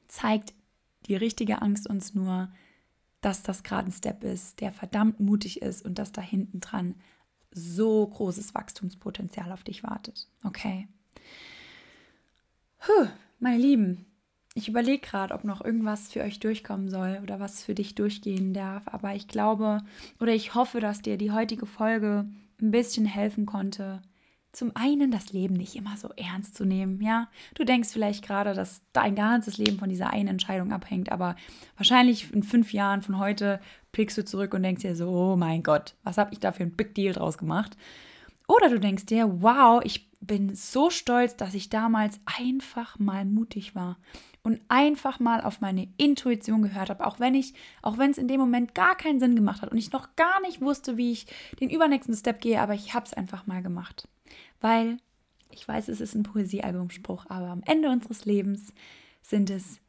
zeigt 0.08 0.54
die 1.08 1.16
richtige 1.16 1.62
Angst 1.62 1.88
uns 1.90 2.14
nur, 2.14 2.52
dass 3.22 3.44
das 3.44 3.64
gerade 3.64 3.88
ein 3.88 3.92
Step 3.92 4.24
ist, 4.24 4.60
der 4.60 4.74
verdammt 4.74 5.20
mutig 5.20 5.62
ist 5.62 5.84
und 5.84 5.98
dass 5.98 6.12
da 6.12 6.22
hinten 6.22 6.60
dran 6.60 6.96
so 7.52 8.06
großes 8.06 8.54
Wachstumspotenzial 8.54 9.52
auf 9.52 9.64
dich 9.64 9.84
wartet. 9.84 10.28
Okay. 10.44 10.88
Puh, 12.80 13.08
meine 13.40 13.58
Lieben, 13.58 14.06
ich 14.56 14.70
überlege 14.70 15.00
gerade, 15.00 15.34
ob 15.34 15.44
noch 15.44 15.63
irgendwas 15.63 16.12
für 16.12 16.22
euch 16.22 16.39
durchkommen 16.39 16.89
soll 16.89 17.20
oder 17.24 17.39
was 17.39 17.63
für 17.63 17.74
dich 17.74 17.96
durchgehen 17.96 18.54
darf. 18.54 18.84
Aber 18.86 19.16
ich 19.16 19.28
glaube 19.28 19.82
oder 20.20 20.34
ich 20.34 20.54
hoffe, 20.54 20.80
dass 20.80 21.02
dir 21.02 21.18
die 21.18 21.32
heutige 21.32 21.66
Folge 21.66 22.26
ein 22.62 22.72
bisschen 22.72 23.06
helfen 23.06 23.46
konnte, 23.46 24.02
zum 24.52 24.72
einen 24.76 25.10
das 25.10 25.34
Leben 25.34 25.56
nicht 25.56 25.76
immer 25.76 25.98
so 25.98 26.10
ernst 26.16 26.56
zu 26.56 26.63
nehmen, 26.63 27.02
ja. 27.02 27.28
Du 27.56 27.63
denkst 27.63 27.89
vielleicht 27.89 28.24
gerade, 28.24 28.54
dass 28.54 28.84
dein 28.94 29.16
ganzes 29.16 29.58
Leben 29.58 29.80
von 29.80 29.89
dieser 29.89 30.12
einen 30.12 30.28
Entscheidung 30.28 30.72
abhängt, 30.72 31.12
aber 31.12 31.36
wahrscheinlich 31.76 32.32
in 32.32 32.44
fünf 32.44 32.72
Jahren 32.72 33.02
von 33.02 33.18
heute 33.18 33.60
blickst 33.92 34.18
du 34.18 34.24
zurück 34.24 34.54
und 34.54 34.62
denkst 34.62 34.84
dir 34.84 34.96
so, 34.96 35.10
oh 35.10 35.36
mein 35.36 35.63
Gott, 35.63 35.96
was 36.04 36.20
habe 36.20 36.32
ich 36.34 36.39
da 36.39 36.52
für 36.52 36.62
ein 36.62 36.76
Big 36.76 36.94
Deal 36.94 37.13
draus 37.13 37.39
gemacht? 37.39 37.76
Oder 38.48 38.70
du 38.70 38.80
denkst 38.80 39.08
dir, 39.08 39.42
wow, 39.42 39.82
ich 39.84 40.08
bin 40.28 40.56
so 40.56 40.90
stolz, 40.90 41.36
dass 41.36 41.54
ich 41.54 41.70
damals 41.70 42.20
einfach 42.26 43.00
mal 43.00 43.26
mutig 43.26 43.76
war 43.76 43.98
und 44.44 44.60
einfach 44.68 45.20
mal 45.20 45.42
auf 45.42 45.62
meine 45.62 45.88
Intuition 45.98 46.62
gehört 46.62 46.90
habe, 46.90 47.06
auch 47.06 47.20
wenn 47.20 47.34
ich, 47.34 47.54
auch 47.82 47.98
wenn 47.98 48.12
es 48.12 48.18
in 48.18 48.28
dem 48.28 48.40
Moment 48.40 48.76
gar 48.76 48.96
keinen 48.96 49.20
Sinn 49.20 49.36
gemacht 49.36 49.62
hat 49.62 49.72
und 49.72 49.78
ich 49.78 49.92
noch 49.92 50.16
gar 50.16 50.42
nicht 50.42 50.62
wusste, 50.62 50.98
wie 50.98 51.12
ich 51.12 51.28
den 51.60 51.70
übernächsten 51.70 52.16
Step 52.16 52.42
gehe, 52.42 52.62
aber 52.62 52.74
ich 52.74 52.94
habe 52.94 53.06
es 53.06 53.14
einfach 53.14 53.48
mal 53.48 53.62
gemacht. 53.62 54.08
Weil 54.60 54.98
ich 55.50 55.68
weiß, 55.68 55.88
es 55.88 56.02
ist 56.02 56.16
ein 56.16 56.24
Poesiealbumspruch, 56.24 57.26
aber 57.30 57.48
am 57.48 57.62
Ende 57.66 57.90
unseres 57.90 58.26
Lebens 58.26 58.74
sind 59.22 59.50
es 59.50 59.80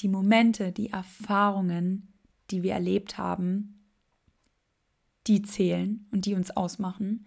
die 0.00 0.08
Momente, 0.08 0.72
die 0.72 0.90
Erfahrungen, 0.90 2.08
die 2.50 2.62
wir 2.62 2.72
erlebt 2.72 3.18
haben, 3.18 3.84
die 5.26 5.42
zählen 5.42 6.06
und 6.10 6.24
die 6.26 6.34
uns 6.34 6.50
ausmachen 6.50 7.26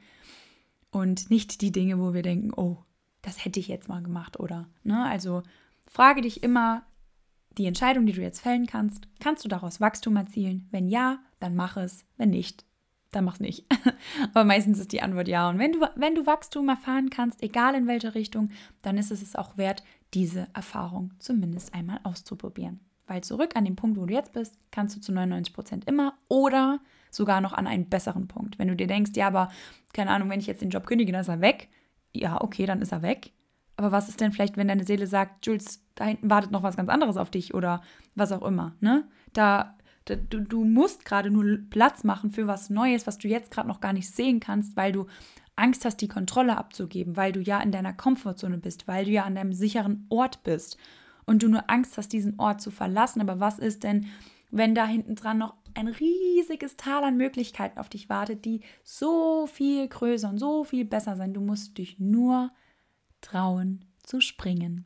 und 0.93 1.31
nicht 1.31 1.61
die 1.61 1.71
Dinge, 1.71 1.99
wo 1.99 2.13
wir 2.13 2.21
denken, 2.21 2.53
oh, 2.55 2.77
das 3.23 3.43
hätte 3.43 3.59
ich 3.59 3.67
jetzt 3.67 3.89
mal 3.89 4.03
gemacht 4.03 4.39
oder, 4.39 4.69
ne? 4.83 5.05
Also 5.05 5.41
frage 5.87 6.21
dich 6.21 6.43
immer 6.43 6.83
die 7.57 7.65
Entscheidung, 7.65 8.05
die 8.05 8.13
du 8.13 8.21
jetzt 8.21 8.41
fällen 8.41 8.67
kannst, 8.67 9.07
kannst 9.19 9.43
du 9.43 9.49
daraus 9.49 9.81
Wachstum 9.81 10.15
erzielen? 10.15 10.67
Wenn 10.71 10.87
ja, 10.87 11.19
dann 11.39 11.55
mach 11.55 11.77
es, 11.77 12.05
wenn 12.17 12.29
nicht, 12.29 12.65
dann 13.11 13.25
mach's 13.25 13.39
nicht. 13.39 13.65
Aber 14.33 14.43
meistens 14.43 14.79
ist 14.79 14.91
die 14.91 15.01
Antwort 15.01 15.27
ja. 15.27 15.49
Und 15.49 15.57
wenn 15.57 15.71
du, 15.71 15.79
wenn 15.95 16.15
du 16.15 16.27
Wachstum 16.27 16.69
erfahren 16.69 17.09
kannst, 17.09 17.41
egal 17.41 17.73
in 17.75 17.87
welche 17.87 18.13
Richtung, 18.13 18.49
dann 18.83 18.97
ist 18.97 19.11
es 19.11 19.21
es 19.21 19.35
auch 19.35 19.57
wert, 19.57 19.83
diese 20.13 20.47
Erfahrung 20.53 21.11
zumindest 21.17 21.73
einmal 21.73 21.99
auszuprobieren. 22.03 22.79
Weil 23.07 23.23
zurück 23.23 23.55
an 23.55 23.65
den 23.65 23.75
Punkt, 23.75 23.97
wo 23.97 24.05
du 24.05 24.13
jetzt 24.13 24.33
bist, 24.33 24.59
kannst 24.69 24.95
du 24.95 25.01
zu 25.01 25.11
99 25.11 25.53
Prozent 25.53 25.85
immer 25.87 26.13
oder 26.27 26.79
sogar 27.15 27.41
noch 27.41 27.53
an 27.53 27.67
einen 27.67 27.89
besseren 27.89 28.27
Punkt. 28.27 28.59
Wenn 28.59 28.67
du 28.67 28.75
dir 28.75 28.87
denkst, 28.87 29.11
ja, 29.15 29.27
aber 29.27 29.49
keine 29.93 30.11
Ahnung, 30.11 30.29
wenn 30.29 30.39
ich 30.39 30.47
jetzt 30.47 30.61
den 30.61 30.69
Job 30.69 30.85
kündige, 30.85 31.11
dann 31.11 31.21
ist 31.21 31.27
er 31.27 31.41
weg. 31.41 31.69
Ja, 32.13 32.41
okay, 32.41 32.65
dann 32.65 32.81
ist 32.81 32.91
er 32.91 33.01
weg. 33.01 33.31
Aber 33.75 33.91
was 33.91 34.09
ist 34.09 34.21
denn 34.21 34.31
vielleicht, 34.31 34.57
wenn 34.57 34.67
deine 34.67 34.83
Seele 34.83 35.07
sagt, 35.07 35.45
Jules, 35.45 35.83
da 35.95 36.05
hinten 36.05 36.29
wartet 36.29 36.51
noch 36.51 36.63
was 36.63 36.77
ganz 36.77 36.89
anderes 36.89 37.17
auf 37.17 37.31
dich 37.31 37.53
oder 37.53 37.81
was 38.15 38.31
auch 38.31 38.43
immer, 38.43 38.75
ne? 38.81 39.07
Da 39.33 39.75
Du, 40.05 40.17
du 40.17 40.65
musst 40.65 41.05
gerade 41.05 41.31
nur 41.31 41.59
Platz 41.69 42.03
machen 42.03 42.29
für 42.29 42.45
was 42.45 42.69
Neues, 42.69 43.07
was 43.07 43.17
du 43.17 43.29
jetzt 43.29 43.51
gerade 43.51 43.69
noch 43.69 43.79
gar 43.79 43.93
nicht 43.93 44.09
sehen 44.09 44.41
kannst, 44.41 44.75
weil 44.75 44.91
du 44.91 45.07
Angst 45.55 45.85
hast, 45.85 45.97
die 45.97 46.07
Kontrolle 46.07 46.57
abzugeben, 46.57 47.15
weil 47.15 47.31
du 47.31 47.39
ja 47.39 47.61
in 47.61 47.71
deiner 47.71 47.93
Komfortzone 47.93 48.57
bist, 48.57 48.87
weil 48.87 49.05
du 49.05 49.11
ja 49.11 49.23
an 49.23 49.35
deinem 49.35 49.53
sicheren 49.53 50.05
Ort 50.09 50.43
bist 50.43 50.77
und 51.25 51.41
du 51.43 51.47
nur 51.47 51.69
Angst 51.69 51.97
hast, 51.97 52.11
diesen 52.11 52.39
Ort 52.39 52.59
zu 52.59 52.69
verlassen. 52.69 53.21
Aber 53.21 53.39
was 53.39 53.59
ist 53.59 53.83
denn, 53.83 54.07
wenn 54.51 54.75
da 54.75 54.85
hinten 54.85 55.15
dran 55.15 55.37
noch 55.37 55.55
ein 55.75 55.87
riesiges 55.87 56.77
Tal 56.77 57.03
an 57.03 57.17
Möglichkeiten 57.17 57.79
auf 57.79 57.89
dich 57.89 58.09
wartet, 58.09 58.45
die 58.45 58.61
so 58.83 59.47
viel 59.47 59.87
größer 59.87 60.29
und 60.29 60.37
so 60.37 60.63
viel 60.63 60.85
besser 60.85 61.15
sind? 61.15 61.33
Du 61.33 61.41
musst 61.41 61.77
dich 61.77 61.99
nur 61.99 62.51
trauen 63.21 63.85
zu 64.03 64.21
springen. 64.21 64.85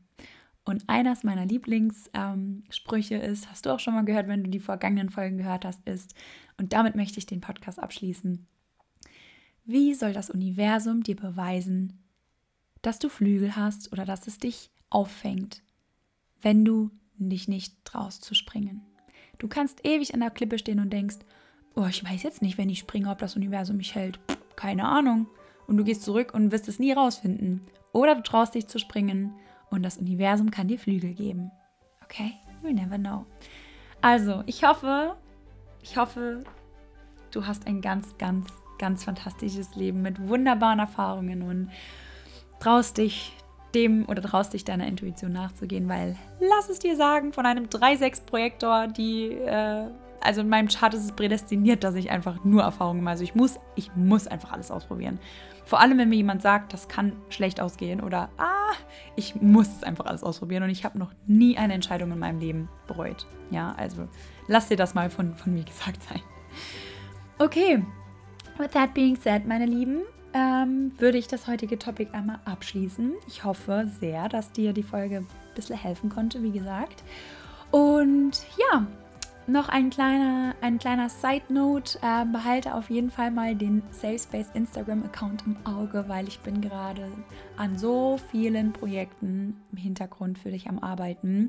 Und 0.64 0.84
eines 0.88 1.24
meiner 1.24 1.46
Lieblingssprüche 1.46 3.16
ähm, 3.16 3.32
ist, 3.32 3.50
hast 3.50 3.66
du 3.66 3.70
auch 3.70 3.80
schon 3.80 3.94
mal 3.94 4.04
gehört, 4.04 4.28
wenn 4.28 4.44
du 4.44 4.50
die 4.50 4.60
vergangenen 4.60 5.10
Folgen 5.10 5.38
gehört 5.38 5.64
hast, 5.64 5.88
ist, 5.88 6.14
und 6.58 6.74
damit 6.74 6.96
möchte 6.96 7.20
ich 7.20 7.26
den 7.26 7.40
Podcast 7.40 7.80
abschließen, 7.80 8.48
wie 9.64 9.94
soll 9.94 10.14
das 10.14 10.30
Universum 10.30 11.04
dir 11.04 11.16
beweisen, 11.16 12.04
dass 12.82 13.00
du 13.00 13.10
Flügel 13.10 13.56
hast 13.56 13.92
oder 13.92 14.06
dass 14.06 14.28
es 14.28 14.40
dich 14.40 14.72
auffängt, 14.90 15.62
wenn 16.42 16.66
du 16.66 16.92
dich 17.18 17.48
nicht 17.48 17.84
traust 17.86 18.24
zu 18.24 18.34
springen? 18.34 18.87
Du 19.38 19.48
kannst 19.48 19.86
ewig 19.86 20.14
an 20.14 20.22
der 20.22 20.32
Klippe 20.32 20.58
stehen 20.58 20.80
und 20.80 20.92
denkst, 20.92 21.18
oh, 21.76 21.86
ich 21.86 22.04
weiß 22.04 22.24
jetzt 22.24 22.42
nicht, 22.42 22.58
wenn 22.58 22.70
ich 22.70 22.80
springe, 22.80 23.10
ob 23.10 23.20
das 23.20 23.36
Universum 23.36 23.78
mich 23.78 23.96
hält. 23.96 24.20
Keine 24.56 24.86
Ahnung. 24.86 25.28
Und 25.68 25.78
du 25.78 25.84
gehst 25.84 26.04
zurück 26.04 26.34
und 26.34 26.52
wirst 26.52 26.68
es 26.68 26.80
nie 26.80 26.92
rausfinden. 26.92 27.62
Oder 27.94 28.16
du 28.16 28.24
traust 28.24 28.56
dich 28.56 28.68
zu 28.68 28.80
springen 28.80 29.34
und 29.70 29.84
das 29.84 29.98
Universum 29.98 30.50
kann 30.50 30.68
dir 30.68 30.80
Flügel 30.80 31.14
geben. 31.14 31.52
Okay? 32.04 32.34
You 32.64 32.74
never 32.74 32.98
know. 32.98 33.26
Also, 34.02 34.44
ich 34.46 34.64
hoffe, 34.64 35.16
ich 35.82 35.98
hoffe, 35.98 36.44
du 37.32 37.46
hast 37.46 37.68
ein 37.68 37.82
ganz, 37.82 38.18
ganz, 38.18 38.48
ganz 38.80 39.04
fantastisches 39.04 39.76
Leben 39.76 40.02
mit 40.02 40.28
wunderbaren 40.28 40.80
Erfahrungen 40.80 41.42
und 41.42 41.70
traust 42.60 42.98
dich 42.98 43.37
dem 43.76 44.08
oder 44.08 44.22
traust 44.22 44.54
dich 44.54 44.64
deiner 44.64 44.88
Intuition 44.88 45.34
nachzugehen, 45.34 45.88
weil 45.90 46.16
lass 46.40 46.70
es 46.70 46.80
dir 46.80 46.96
sagen, 46.96 47.34
von 47.34 47.46
einem 47.46 47.66
3-6-Projektor, 47.66 48.88
die 48.88 49.32
äh, 49.32 49.88
also 50.22 50.42
in 50.42 50.50
meinem 50.50 50.68
Chart 50.68 50.94
ist 50.94 51.04
es 51.04 51.12
prädestiniert, 51.12 51.84
dass 51.84 51.96
ich 51.96 52.10
einfach 52.10 52.44
nur 52.44 52.64
Erfahrungen 52.64 53.04
mache. 53.04 53.12
Also 53.12 53.24
ich 53.24 53.36
muss, 53.36 53.60
ich 53.76 53.96
muss 53.96 54.28
einfach 54.28 54.52
alles 54.52 54.72
ausprobieren. 54.72 55.20
Vor 55.66 55.80
allem, 55.80 55.98
wenn 55.98 56.10
mir 56.10 56.16
jemand 56.16 56.42
sagt, 56.42 56.74
das 56.74 56.88
kann 56.88 57.14
schlecht 57.30 57.60
ausgehen 57.60 58.02
oder 58.02 58.30
ah, 58.38 58.74
ich 59.16 59.36
muss 59.36 59.68
es 59.68 59.84
einfach 59.84 60.06
alles 60.06 60.24
ausprobieren 60.24 60.64
und 60.64 60.70
ich 60.70 60.86
habe 60.86 60.98
noch 60.98 61.12
nie 61.26 61.58
eine 61.58 61.74
Entscheidung 61.74 62.12
in 62.12 62.20
meinem 62.20 62.40
Leben 62.40 62.70
bereut. 62.88 63.28
Ja, 63.52 63.74
also 63.78 64.08
lass 64.48 64.70
dir 64.70 64.78
das 64.78 64.96
mal 64.96 65.10
von, 65.10 65.36
von 65.36 65.54
mir 65.54 65.64
gesagt 65.66 66.04
sein. 66.04 66.22
Okay, 67.40 67.84
with 68.58 68.72
that 68.72 68.94
being 68.94 69.16
said, 69.16 69.46
meine 69.46 69.66
Lieben, 69.66 70.04
ähm, 70.38 70.92
würde 71.00 71.18
ich 71.18 71.28
das 71.28 71.48
heutige 71.48 71.80
Topic 71.80 72.12
einmal 72.14 72.40
abschließen. 72.46 73.14
Ich 73.28 73.44
hoffe 73.44 73.90
sehr, 74.00 74.30
dass 74.30 74.52
dir 74.52 74.72
die 74.72 74.84
Folge 74.84 75.18
ein 75.18 75.28
bisschen 75.56 75.78
helfen 75.78 76.10
konnte, 76.10 76.44
wie 76.44 76.52
gesagt. 76.52 77.04
Und 77.72 78.46
ja, 78.58 78.86
noch 79.48 79.68
ein 79.68 79.90
kleiner, 79.90 80.54
ein 80.62 80.78
kleiner 80.78 81.10
Side 81.10 81.46
Note. 81.50 81.98
Äh, 82.04 82.26
behalte 82.26 82.76
auf 82.76 82.92
jeden 82.92 83.10
Fall 83.10 83.32
mal 83.32 83.56
den 83.56 83.82
Safe 83.90 84.20
Space 84.20 84.52
Instagram 84.54 85.04
Account 85.06 85.44
im 85.48 85.58
Auge, 85.66 86.06
weil 86.08 86.28
ich 86.28 86.40
bin 86.42 86.62
gerade 86.62 87.08
an 87.56 87.76
so 87.78 88.20
vielen 88.30 88.74
Projekten 88.74 89.60
im 89.72 89.78
Hintergrund 89.78 90.38
für 90.38 90.52
dich 90.52 90.70
am 90.70 90.78
Arbeiten. 90.78 91.48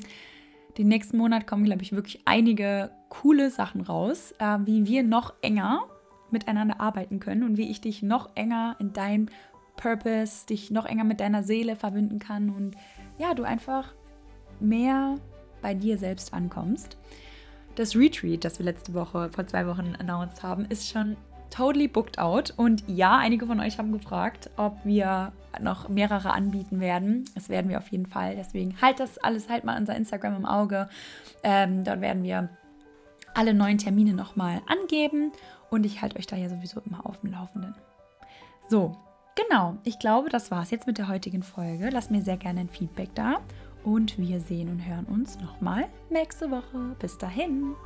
Den 0.79 0.89
nächsten 0.89 1.19
Monat 1.19 1.47
kommen, 1.47 1.65
glaube 1.65 1.83
ich, 1.83 1.93
wirklich 1.93 2.23
einige 2.25 2.91
coole 3.11 3.51
Sachen 3.51 3.83
raus, 3.83 4.33
äh, 4.39 4.59
wie 4.65 4.87
wir 4.87 5.03
noch 5.03 5.35
enger 5.43 5.83
miteinander 6.33 6.81
arbeiten 6.81 7.21
können 7.21 7.43
und 7.43 7.57
wie 7.57 7.71
ich 7.71 7.81
dich 7.81 8.03
noch 8.03 8.31
enger 8.35 8.77
in 8.79 8.93
deinem 8.93 9.29
Purpose, 9.77 10.47
dich 10.47 10.71
noch 10.71 10.85
enger 10.85 11.05
mit 11.05 11.21
deiner 11.21 11.43
Seele 11.43 11.77
verbinden 11.77 12.19
kann 12.19 12.51
und 12.51 12.77
ja, 13.19 13.35
du 13.35 13.45
einfach 13.45 13.95
mehr 14.61 15.17
bei 15.63 15.75
dir 15.75 15.99
selbst 15.99 16.35
ankommst. 16.35 16.97
Das 17.77 17.95
Retreat, 17.95 18.45
das 18.45 18.59
wir 18.59 18.67
letzte 18.67 18.93
Woche, 18.95 19.31
vor 19.31 19.47
zwei 19.47 19.67
Wochen 19.67 19.95
announced 19.99 20.43
haben, 20.43 20.65
ist 20.65 20.89
schon 20.89 21.17
totally 21.51 21.89
booked 21.89 22.19
out. 22.19 22.53
Und 22.57 22.83
ja, 22.89 23.17
einige 23.19 23.47
von 23.47 23.61
euch 23.61 23.79
haben 23.79 23.93
gefragt, 23.93 24.51
ob 24.57 24.77
wir 24.85 25.33
noch 25.61 25.89
mehrere 25.89 26.33
anbieten 26.33 26.81
werden. 26.81 27.25
Das 27.35 27.49
werden 27.49 27.71
wir 27.71 27.79
auf 27.79 27.89
jeden 27.89 28.07
Fall. 28.07 28.37
Deswegen 28.37 28.81
halt 28.81 29.01
das 29.01 29.19
alles 29.19 29.49
halt 29.49 29.65
mal 29.65 29.79
unser 29.79 29.97
Instagram 29.97 30.37
im 30.37 30.47
Auge. 30.47 30.89
Ähm, 31.43 31.85
dort 31.85 32.01
werden 32.01 32.23
wir 32.23 32.49
alle 33.39 33.55
neuen 33.55 33.79
Termine 33.79 34.15
nochmal 34.15 34.63
angeben 34.67 35.31
und 35.71 35.87
ich 35.87 36.03
halte 36.03 36.19
euch 36.19 36.27
da 36.27 36.35
ja 36.35 36.49
sowieso 36.49 36.81
immer 36.81 37.07
auf 37.07 37.21
dem 37.21 37.31
Laufenden. 37.31 37.73
So, 38.69 38.97
genau. 39.37 39.79
Ich 39.85 40.01
glaube, 40.01 40.29
das 40.29 40.51
war 40.51 40.63
es 40.65 40.73
jetzt 40.73 40.89
mit 40.89 40.99
der 40.99 41.07
heutigen 41.07 41.45
Folge. 41.45 41.89
Lasst 41.91 42.11
mir 42.11 42.21
sehr 42.21 42.37
gerne 42.37 42.61
ein 42.61 42.69
Feedback 42.69 43.11
da 43.15 43.39
und 43.85 44.19
wir 44.19 44.41
sehen 44.41 44.69
und 44.69 44.85
hören 44.85 45.05
uns 45.05 45.39
nochmal 45.39 45.89
nächste 46.11 46.51
Woche. 46.51 46.97
Bis 46.99 47.17
dahin. 47.17 47.77